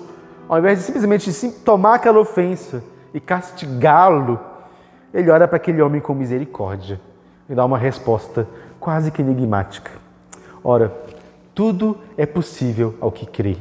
[0.47, 4.39] ao invés de simplesmente tomar aquela ofensa e castigá-lo,
[5.13, 6.99] ele olha para aquele homem com misericórdia
[7.49, 8.47] e dá uma resposta
[8.79, 9.91] quase que enigmática.
[10.63, 10.93] Ora,
[11.53, 13.58] tudo é possível ao que crê.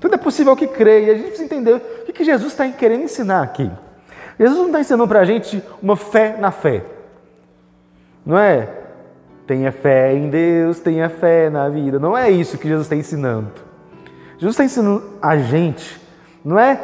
[0.00, 1.04] Tudo é possível ao que crê.
[1.04, 3.70] E a gente precisa entender o que Jesus está querendo ensinar aqui.
[4.38, 6.84] Jesus não está ensinando para a gente uma fé na fé.
[8.24, 8.83] Não é?
[9.46, 11.98] Tenha fé em Deus, tenha fé na vida.
[11.98, 13.50] Não é isso que Jesus está ensinando.
[14.38, 16.00] Jesus está ensinando a gente,
[16.44, 16.78] não é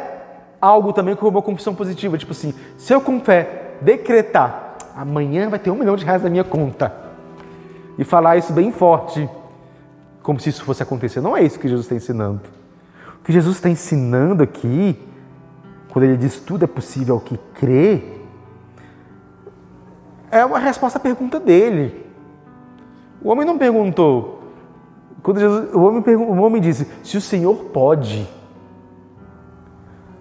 [0.59, 5.59] algo também como uma confissão positiva, tipo assim, se eu com fé decretar, amanhã vai
[5.59, 6.93] ter um milhão de reais na minha conta.
[7.97, 9.29] E falar isso bem forte,
[10.23, 11.19] como se isso fosse acontecer.
[11.19, 12.41] Não é isso que Jesus está ensinando.
[13.19, 14.97] O que Jesus está ensinando aqui,
[15.89, 18.03] quando ele diz tudo é possível ao que crê,
[20.31, 22.10] é uma resposta à pergunta dele.
[23.23, 24.41] O homem não perguntou.
[25.21, 28.27] Quando Jesus, o, homem, o homem disse: se o Senhor pode.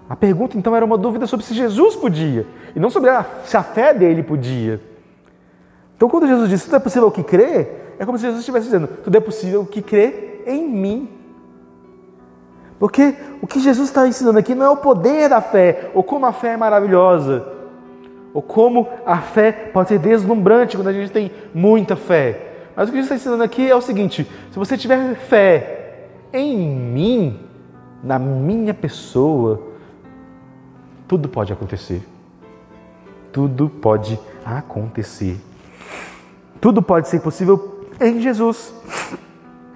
[0.09, 3.57] A pergunta então era uma dúvida sobre se Jesus podia, e não sobre a, se
[3.57, 4.81] a fé dele podia.
[5.97, 8.89] Então, quando Jesus disse tudo é possível que crê, é como se Jesus estivesse dizendo:
[8.89, 11.09] tudo é possível que crê em mim.
[12.79, 16.27] Porque o que Jesus está ensinando aqui não é o poder da fé, ou como
[16.27, 17.47] a fé é maravilhosa,
[18.35, 22.50] ou como a fé pode ser deslumbrante quando a gente tem muita fé.
[22.77, 26.57] Mas o que Jesus está ensinando aqui é o seguinte: se você tiver fé em
[26.57, 27.41] mim,
[28.03, 29.63] na minha pessoa,
[31.07, 32.03] tudo pode acontecer.
[33.33, 35.41] Tudo pode acontecer.
[36.61, 38.73] Tudo pode ser possível em Jesus.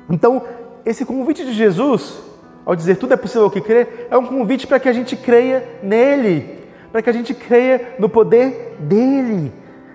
[0.08, 0.42] Então,
[0.84, 2.20] esse convite de Jesus,
[2.64, 5.78] ao dizer tudo é possível que crer, é um convite para que a gente creia
[5.82, 6.60] nele,
[6.92, 9.52] para que a gente creia no poder dele,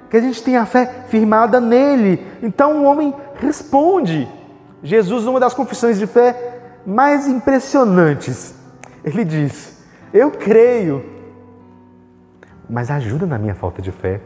[0.10, 2.26] que a gente tenha a fé firmada nele.
[2.41, 4.28] Então o homem responde.
[4.82, 8.56] Jesus, numa das confissões de fé mais impressionantes,
[9.04, 9.78] ele diz:
[10.13, 11.06] Eu creio,
[12.69, 14.22] mas ajuda na minha falta de fé.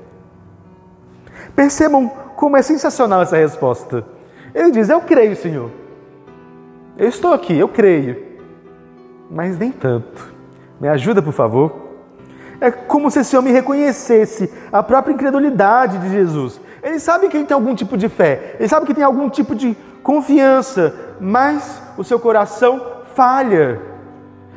[1.56, 4.06] Percebam como é sensacional essa resposta.
[4.54, 5.72] Ele diz: Eu creio, Senhor.
[6.98, 8.34] Eu estou aqui, eu creio.
[9.30, 10.32] Mas nem tanto.
[10.80, 11.83] Me ajuda, por favor.
[12.63, 16.62] É como se esse homem reconhecesse a própria incredulidade de Jesus.
[16.82, 19.54] Ele sabe que ele tem algum tipo de fé, ele sabe que tem algum tipo
[19.54, 23.82] de confiança, mas o seu coração falha.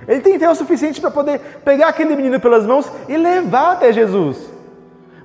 [0.07, 3.93] Ele tem fé o suficiente para poder pegar aquele menino pelas mãos e levar até
[3.93, 4.39] Jesus.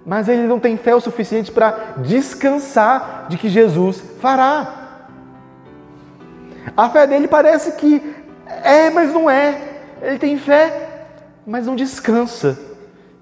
[0.04, 5.06] Mas ele não tem fé o suficiente para descansar de que Jesus fará.
[6.76, 8.15] A fé dele parece que
[8.48, 9.62] é, mas não é.
[10.02, 11.06] Ele tem fé,
[11.46, 12.71] mas não descansa.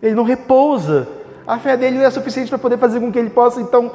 [0.01, 1.07] Ele não repousa.
[1.45, 3.91] A fé dele não é suficiente para poder fazer com que ele possa então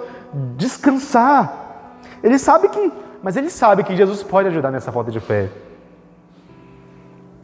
[0.56, 1.96] descansar.
[2.22, 5.48] Ele sabe que, mas ele sabe que Jesus pode ajudar nessa falta de fé.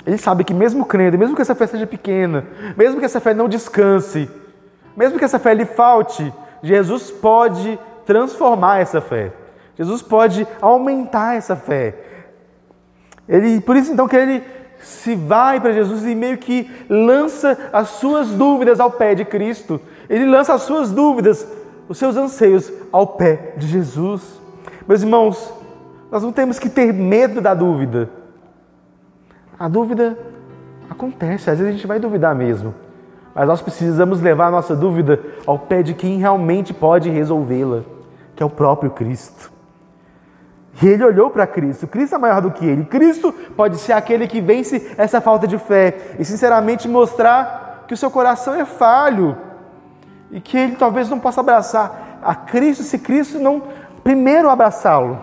[0.07, 2.45] Ele sabe que mesmo crendo, mesmo que essa fé seja pequena,
[2.77, 4.29] mesmo que essa fé não descanse,
[4.97, 9.33] mesmo que essa fé lhe falte, Jesus pode transformar essa fé.
[9.77, 11.95] Jesus pode aumentar essa fé.
[13.29, 14.45] Ele, por isso então que ele
[14.81, 19.81] se vai para Jesus e meio que lança as suas dúvidas ao pé de Cristo.
[20.09, 21.47] Ele lança as suas dúvidas,
[21.89, 24.41] os seus anseios ao pé de Jesus.
[24.87, 25.53] Meus irmãos,
[26.11, 28.11] nós não temos que ter medo da dúvida.
[29.59, 30.19] A dúvida
[30.89, 32.75] acontece, às vezes a gente vai duvidar mesmo.
[33.35, 37.83] Mas nós precisamos levar a nossa dúvida ao pé de quem realmente pode resolvê-la,
[38.35, 39.53] que é o próprio Cristo.
[40.83, 41.87] E ele olhou para Cristo.
[41.87, 42.85] Cristo é maior do que ele.
[42.85, 47.97] Cristo pode ser aquele que vence essa falta de fé e, sinceramente, mostrar que o
[47.97, 49.37] seu coração é falho
[50.31, 53.63] e que ele talvez não possa abraçar a Cristo se Cristo não
[54.03, 55.19] primeiro abraçá-lo.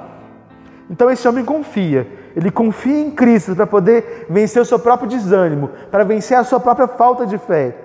[0.90, 5.72] Então, esse homem confia ele confia em Cristo para poder vencer o seu próprio desânimo,
[5.90, 7.76] para vencer a sua própria falta de fé.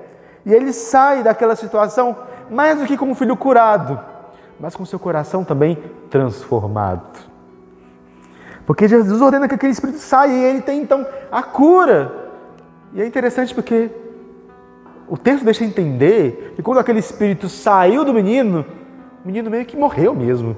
[0.45, 2.15] E ele sai daquela situação
[2.51, 3.99] mais do que como um filho curado,
[4.61, 5.79] mas com seu coração também
[6.11, 7.32] transformado.
[8.67, 12.13] Porque Jesus ordena que aquele espírito saia e ele tem então a cura.
[12.95, 13.91] E é interessante porque
[15.09, 18.65] o texto deixa entender que quando aquele espírito saiu do menino,
[19.23, 20.57] o menino meio que morreu mesmo.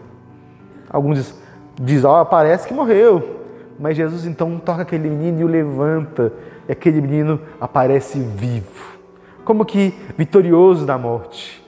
[0.88, 3.40] Alguns dizem, diz, parece que morreu.
[3.78, 6.32] Mas Jesus então toca aquele menino e o levanta,
[6.68, 8.98] e aquele menino aparece vivo,
[9.44, 11.60] como que vitorioso da morte.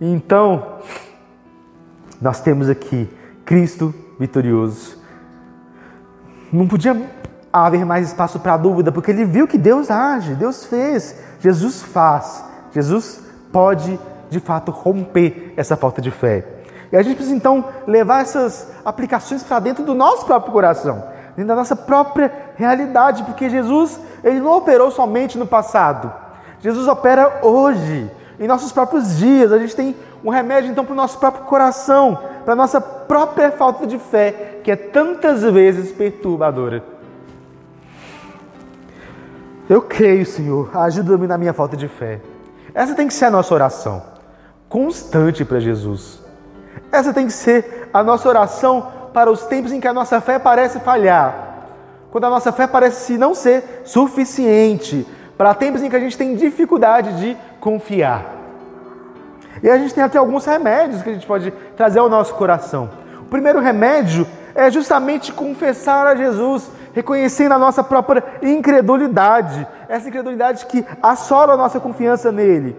[0.00, 0.78] E então,
[2.20, 3.08] nós temos aqui
[3.44, 4.99] Cristo vitorioso.
[6.52, 6.96] Não podia
[7.52, 12.44] haver mais espaço para dúvida, porque ele viu que Deus age, Deus fez, Jesus faz,
[12.72, 13.20] Jesus
[13.52, 16.44] pode de fato romper essa falta de fé.
[16.92, 21.02] E a gente precisa então levar essas aplicações para dentro do nosso próprio coração
[21.40, 26.12] dentro da nossa própria realidade, porque Jesus, ele não operou somente no passado.
[26.60, 29.52] Jesus opera hoje, em nossos próprios dias.
[29.52, 33.50] A gente tem um remédio então para o nosso próprio coração, para a nossa própria
[33.50, 36.82] falta de fé, que é tantas vezes perturbadora.
[39.68, 42.20] Eu creio, Senhor, ajuda-me na minha falta de fé.
[42.74, 44.02] Essa tem que ser a nossa oração,
[44.68, 46.20] constante para Jesus.
[46.90, 50.38] Essa tem que ser a nossa oração para os tempos em que a nossa fé
[50.38, 51.66] parece falhar,
[52.10, 56.34] quando a nossa fé parece não ser suficiente, para tempos em que a gente tem
[56.34, 58.39] dificuldade de confiar.
[59.62, 62.90] E a gente tem aqui alguns remédios que a gente pode trazer ao nosso coração.
[63.20, 70.66] O primeiro remédio é justamente confessar a Jesus, reconhecendo a nossa própria incredulidade, essa incredulidade
[70.66, 72.76] que assola a nossa confiança nele.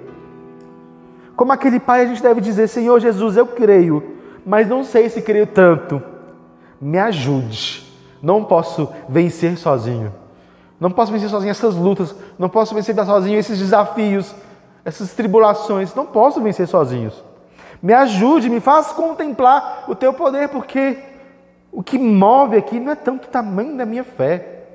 [1.35, 4.03] Como aquele pai, a gente deve dizer: Senhor Jesus, eu creio,
[4.45, 6.01] mas não sei se creio tanto.
[6.79, 7.89] Me ajude.
[8.21, 10.13] Não posso vencer sozinho.
[10.79, 12.15] Não posso vencer sozinho essas lutas.
[12.37, 14.35] Não posso vencer sozinho esses desafios,
[14.83, 15.93] essas tribulações.
[15.95, 17.23] Não posso vencer sozinhos.
[17.81, 20.97] Me ajude, me faça contemplar o teu poder, porque
[21.71, 24.65] o que move aqui não é tanto o tamanho da minha fé,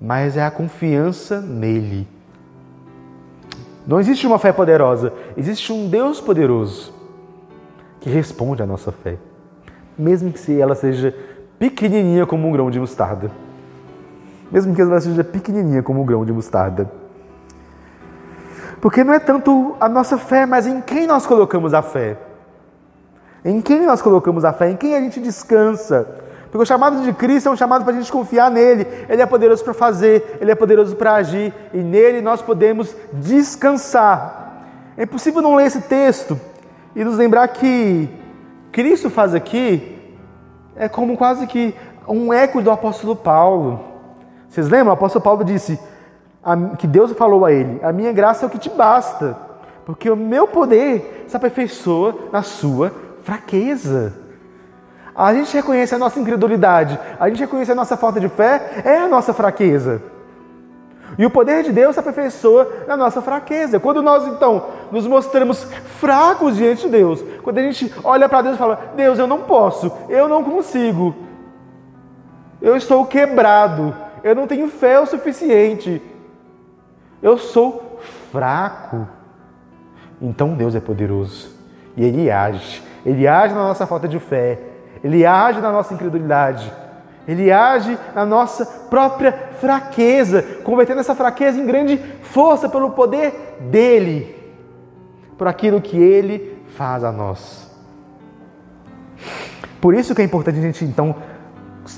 [0.00, 2.06] mas é a confiança nele.
[3.86, 6.94] Não existe uma fé poderosa, existe um Deus poderoso
[8.00, 9.16] que responde à nossa fé,
[9.98, 11.14] mesmo que ela seja
[11.58, 13.30] pequenininha como um grão de mostarda.
[14.52, 16.90] Mesmo que ela seja pequenininha como um grão de mostarda.
[18.84, 22.18] Porque não é tanto a nossa fé, mas em quem nós colocamos a fé.
[23.42, 26.06] Em quem nós colocamos a fé, em quem a gente descansa.
[26.50, 28.86] Porque o chamado de Cristo é um chamado para a gente confiar nele.
[29.08, 34.66] Ele é poderoso para fazer, ele é poderoso para agir, e nele nós podemos descansar.
[34.98, 36.38] É impossível não ler esse texto
[36.94, 38.10] e nos lembrar que
[38.70, 40.14] Cristo faz aqui
[40.76, 41.74] é como quase que
[42.06, 43.82] um eco do apóstolo Paulo.
[44.46, 44.90] Vocês lembram?
[44.90, 45.80] O apóstolo Paulo disse
[46.78, 49.36] que Deus falou a ele: A minha graça é o que te basta,
[49.86, 52.92] porque o meu poder se aperfeiçoa na sua
[53.22, 54.12] fraqueza.
[55.14, 58.98] A gente reconhece a nossa incredulidade, a gente reconhece a nossa falta de fé, é
[58.98, 60.02] a nossa fraqueza.
[61.16, 63.78] E o poder de Deus se aperfeiçoa na nossa fraqueza.
[63.78, 65.64] Quando nós então nos mostramos
[66.00, 69.42] fracos diante de Deus, quando a gente olha para Deus e fala: Deus, eu não
[69.42, 71.14] posso, eu não consigo,
[72.60, 76.02] eu estou quebrado, eu não tenho fé o suficiente,
[77.24, 77.98] eu sou
[78.30, 79.08] fraco.
[80.22, 81.50] Então Deus é poderoso.
[81.96, 82.82] E Ele age.
[83.04, 84.58] Ele age na nossa falta de fé,
[85.02, 86.72] ele age na nossa incredulidade,
[87.28, 94.34] ele age na nossa própria fraqueza, convertendo essa fraqueza em grande força pelo poder dele,
[95.36, 97.70] por aquilo que ele faz a nós.
[99.80, 101.14] Por isso que é importante a gente então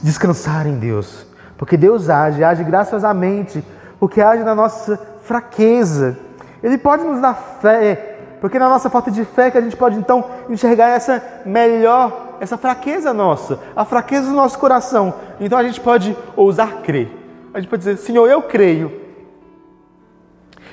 [0.02, 1.24] descansar em Deus,
[1.56, 3.64] porque Deus age, age graciosamente,
[4.00, 4.96] porque age na nossa
[5.26, 6.16] fraqueza.
[6.62, 9.98] Ele pode nos dar fé, porque na nossa falta de fé que a gente pode
[9.98, 15.14] então enxergar essa melhor, essa fraqueza nossa, a fraqueza do nosso coração.
[15.40, 17.10] Então a gente pode ousar crer.
[17.52, 19.00] A gente pode dizer, Senhor, eu creio.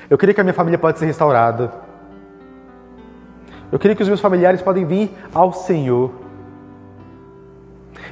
[0.08, 1.72] Eu creio que a minha família pode ser restaurada.
[3.72, 6.12] Eu creio que os meus familiares podem vir ao Senhor.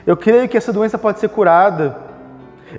[0.06, 1.96] Eu creio que essa doença pode ser curada.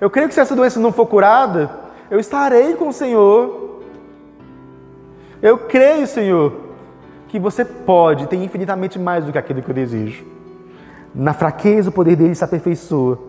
[0.01, 3.81] Eu creio que se essa doença não for curada, eu estarei com o Senhor.
[5.41, 6.53] Eu creio, Senhor,
[7.27, 10.25] que você pode, tem infinitamente mais do que aquilo que eu desejo.
[11.13, 13.19] Na fraqueza, o poder dele se aperfeiçoa.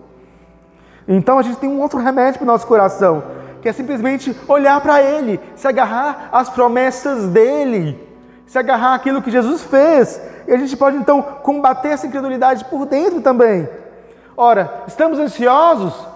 [1.07, 3.23] Então a gente tem um outro remédio para o nosso coração,
[3.61, 7.99] que é simplesmente olhar para ele, se agarrar às promessas dele,
[8.47, 10.21] se agarrar àquilo que Jesus fez.
[10.47, 13.69] E a gente pode então combater essa incredulidade por dentro também.
[14.37, 16.14] Ora, estamos ansiosos?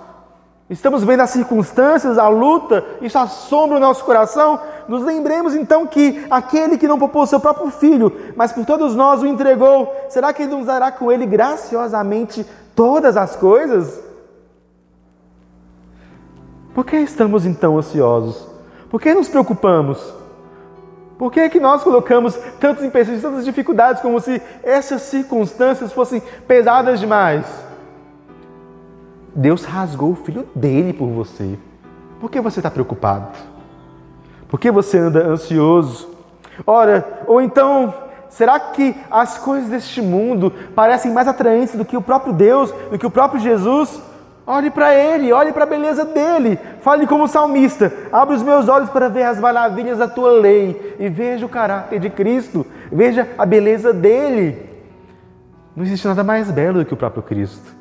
[0.70, 4.60] Estamos vendo as circunstâncias, a luta, isso assombra o nosso coração.
[4.86, 9.22] Nos lembremos então que aquele que não poupou seu próprio filho, mas por todos nós
[9.22, 12.44] o entregou, será que ele nos dará com ele graciosamente
[12.74, 13.98] todas as coisas?
[16.74, 18.46] Por que estamos então ansiosos?
[18.90, 20.18] Por que nos preocupamos?
[21.18, 26.22] Por que, é que nós colocamos tantos empecilhos, tantas dificuldades, como se essas circunstâncias fossem
[26.46, 27.67] pesadas demais?
[29.38, 31.56] Deus rasgou o filho dele por você.
[32.20, 33.38] Por que você está preocupado?
[34.48, 36.10] Por que você anda ansioso?
[36.66, 37.94] Ora, ou então,
[38.28, 42.98] será que as coisas deste mundo parecem mais atraentes do que o próprio Deus, do
[42.98, 44.02] que o próprio Jesus?
[44.44, 46.58] Olhe para Ele, olhe para a beleza dele.
[46.80, 51.08] Fale como salmista: abre os meus olhos para ver as maravilhas da tua lei e
[51.08, 54.68] veja o caráter de Cristo, veja a beleza dele.
[55.76, 57.77] Não existe nada mais belo do que o próprio Cristo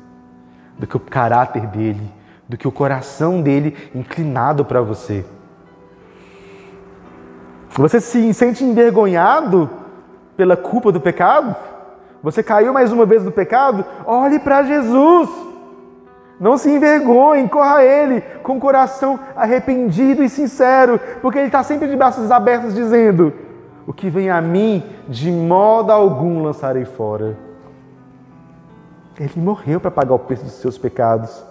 [0.78, 2.10] do que o caráter dele,
[2.48, 5.24] do que o coração dele inclinado para você.
[7.70, 9.68] Você se sente envergonhado
[10.36, 11.54] pela culpa do pecado?
[12.22, 13.84] Você caiu mais uma vez no pecado?
[14.06, 15.28] Olhe para Jesus.
[16.40, 21.62] Não se envergonhe, corra a Ele com o coração arrependido e sincero, porque Ele está
[21.62, 23.32] sempre de braços abertos dizendo:
[23.86, 27.47] O que vem a mim, de modo algum lançarei fora.
[29.18, 31.44] Ele morreu para pagar o preço dos seus pecados.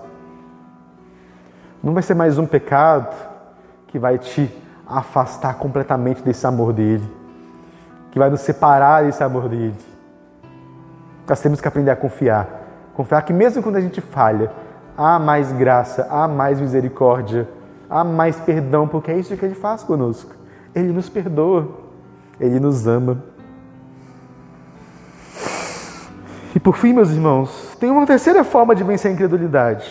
[1.84, 3.15] Não vai ser mais um pecado
[3.88, 4.49] que vai te
[4.88, 7.15] afastar completamente desse amor dele.
[8.09, 9.76] que vai nos separar desse amor dele.
[11.28, 12.47] Nós temos que aprender a confiar.
[12.95, 14.51] Confiar que mesmo quando a gente falha,
[14.97, 17.47] há mais graça, há mais misericórdia,
[17.89, 20.32] há mais perdão, porque é isso que ele faz conosco.
[20.74, 21.68] Ele nos perdoa,
[22.39, 23.22] ele nos ama.
[26.58, 29.88] E por fim, meus irmãos, tem uma terceira forma de vencer a incredulidade.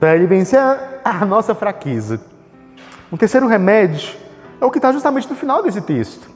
[0.00, 0.58] Para ele vencer
[1.04, 2.20] a nossa fraqueza.
[3.12, 4.16] Um terceiro remédio
[4.60, 6.28] é o que está justamente no final desse texto.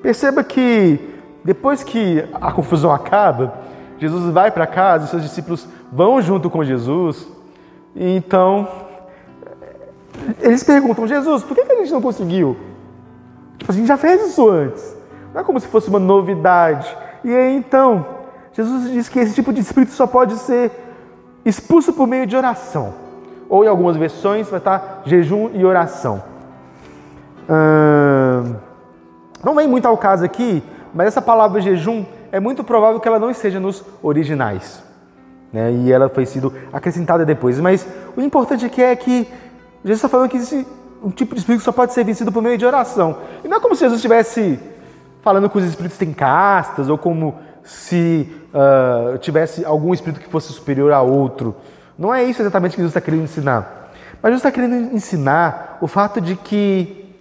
[0.00, 3.58] Perceba que depois que a confusão acaba,
[3.98, 7.28] Jesus vai para casa, seus discípulos vão junto com Jesus.
[7.94, 8.66] E então,
[10.40, 12.56] eles perguntam: Jesus, por que a gente não conseguiu?
[13.58, 14.96] Tipo, a gente já fez isso antes.
[15.34, 17.04] Não é como se fosse uma novidade.
[17.24, 18.06] E aí então,
[18.52, 20.70] Jesus diz que esse tipo de espírito só pode ser
[21.44, 22.94] expulso por meio de oração.
[23.48, 26.22] Ou em algumas versões vai estar jejum e oração.
[27.48, 28.54] Hum,
[29.42, 30.62] não vem muito ao caso aqui,
[30.92, 34.82] mas essa palavra jejum é muito provável que ela não esteja nos originais.
[35.52, 35.72] Né?
[35.72, 37.58] E ela foi sido acrescentada depois.
[37.58, 39.28] Mas o importante aqui é que
[39.82, 40.66] Jesus está falando que esse,
[41.02, 43.18] um tipo de espírito só pode ser vencido por meio de oração.
[43.44, 44.58] E não é como se Jesus estivesse
[45.24, 50.52] falando que os espíritos têm castas, ou como se uh, tivesse algum espírito que fosse
[50.52, 51.56] superior a outro.
[51.98, 53.90] Não é isso exatamente que Jesus está querendo ensinar.
[54.20, 57.16] Mas Jesus está querendo ensinar o fato de que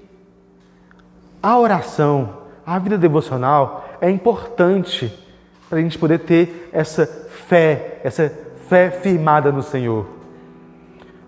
[1.41, 5.18] a oração, a vida devocional, é importante
[5.70, 7.06] para a gente poder ter essa
[7.47, 8.30] fé, essa
[8.68, 10.06] fé firmada no Senhor.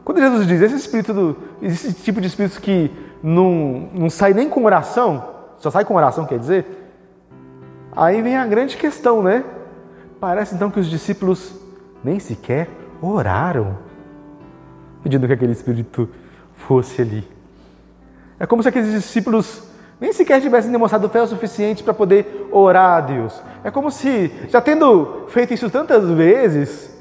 [0.04, 2.92] Quando Jesus diz esse espírito, do, esse tipo de espírito que
[3.24, 5.35] não, não sai nem com oração,
[5.66, 6.64] só sai com oração, quer dizer,
[7.92, 9.44] aí vem a grande questão, né?
[10.20, 11.56] Parece então que os discípulos
[12.04, 12.70] nem sequer
[13.02, 13.76] oraram,
[15.02, 16.08] pedindo que aquele espírito
[16.54, 17.28] fosse ali.
[18.40, 19.64] É como se aqueles discípulos
[20.00, 23.42] nem sequer tivessem demonstrado fé o suficiente para poder orar a Deus.
[23.64, 26.96] É como se, já tendo feito isso tantas vezes,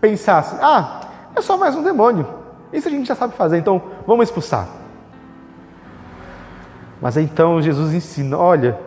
[0.00, 1.02] pensasse: ah,
[1.36, 2.26] é só mais um demônio.
[2.72, 4.81] Isso a gente já sabe fazer, então vamos expulsar.
[7.02, 8.78] Mas então Jesus ensina: olha,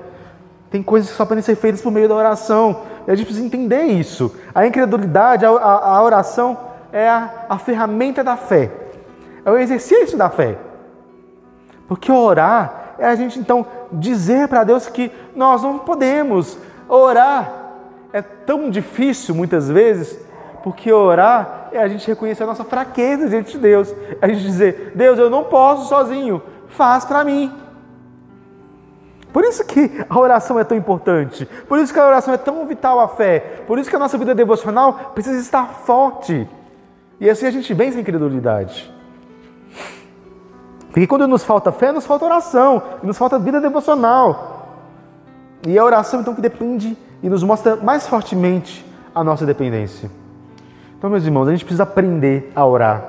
[0.72, 2.84] tem coisas que só podem ser feitas por meio da oração.
[3.05, 4.34] E a gente precisa entender isso.
[4.55, 6.57] A incredulidade, a, a, a oração
[6.93, 8.72] é a, a ferramenta da fé,
[9.43, 10.57] é o exercício da fé.
[11.89, 16.57] Porque orar é a gente então dizer para Deus que nós não podemos
[16.88, 17.63] orar.
[18.13, 20.18] É tão difícil muitas vezes,
[20.63, 23.93] porque orar é a gente reconhecer a nossa fraqueza diante de Deus.
[24.22, 27.64] É a gente dizer: Deus, eu não posso sozinho, faz para mim.
[29.36, 31.45] Por isso que a oração é tão importante.
[31.67, 33.63] Por isso que a oração é tão vital à fé.
[33.67, 36.47] Por isso que a nossa vida devocional precisa estar forte.
[37.19, 38.89] E assim a gente vence a incredulidade.
[40.88, 44.79] Porque quando nos falta fé, nos falta oração, e nos falta vida devocional.
[45.67, 50.09] E é a oração então que depende e nos mostra mais fortemente a nossa dependência.
[50.97, 53.03] Então, meus irmãos, a gente precisa aprender a orar,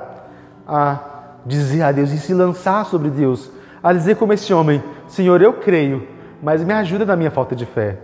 [0.67, 0.99] a
[1.45, 3.49] dizer a Deus e se lançar sobre Deus,
[3.81, 7.65] a dizer como esse homem: Senhor, eu creio, mas me ajuda na minha falta de
[7.65, 7.97] fé.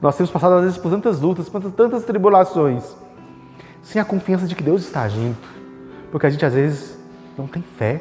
[0.00, 2.96] Nós temos passado às vezes por tantas lutas, por tantas tribulações,
[3.82, 5.36] sem a confiança de que Deus está agindo,
[6.10, 6.98] porque a gente às vezes
[7.36, 8.00] não tem fé.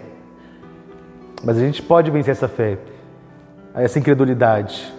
[1.44, 2.80] Mas a gente pode vencer essa fé,
[3.74, 4.94] essa incredulidade,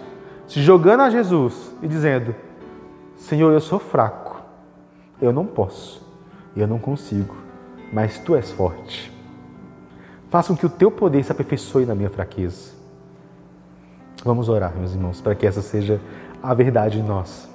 [0.47, 2.33] se jogando a Jesus e dizendo:
[3.15, 4.41] Senhor, eu sou fraco,
[5.21, 6.01] eu não posso,
[6.55, 7.35] eu não consigo,
[7.91, 9.13] mas tu és forte.
[10.29, 12.78] Faça com que o teu poder se aperfeiçoe na minha fraqueza.
[14.23, 15.99] Vamos orar, meus irmãos, para que essa seja
[16.43, 17.48] a verdade em nós.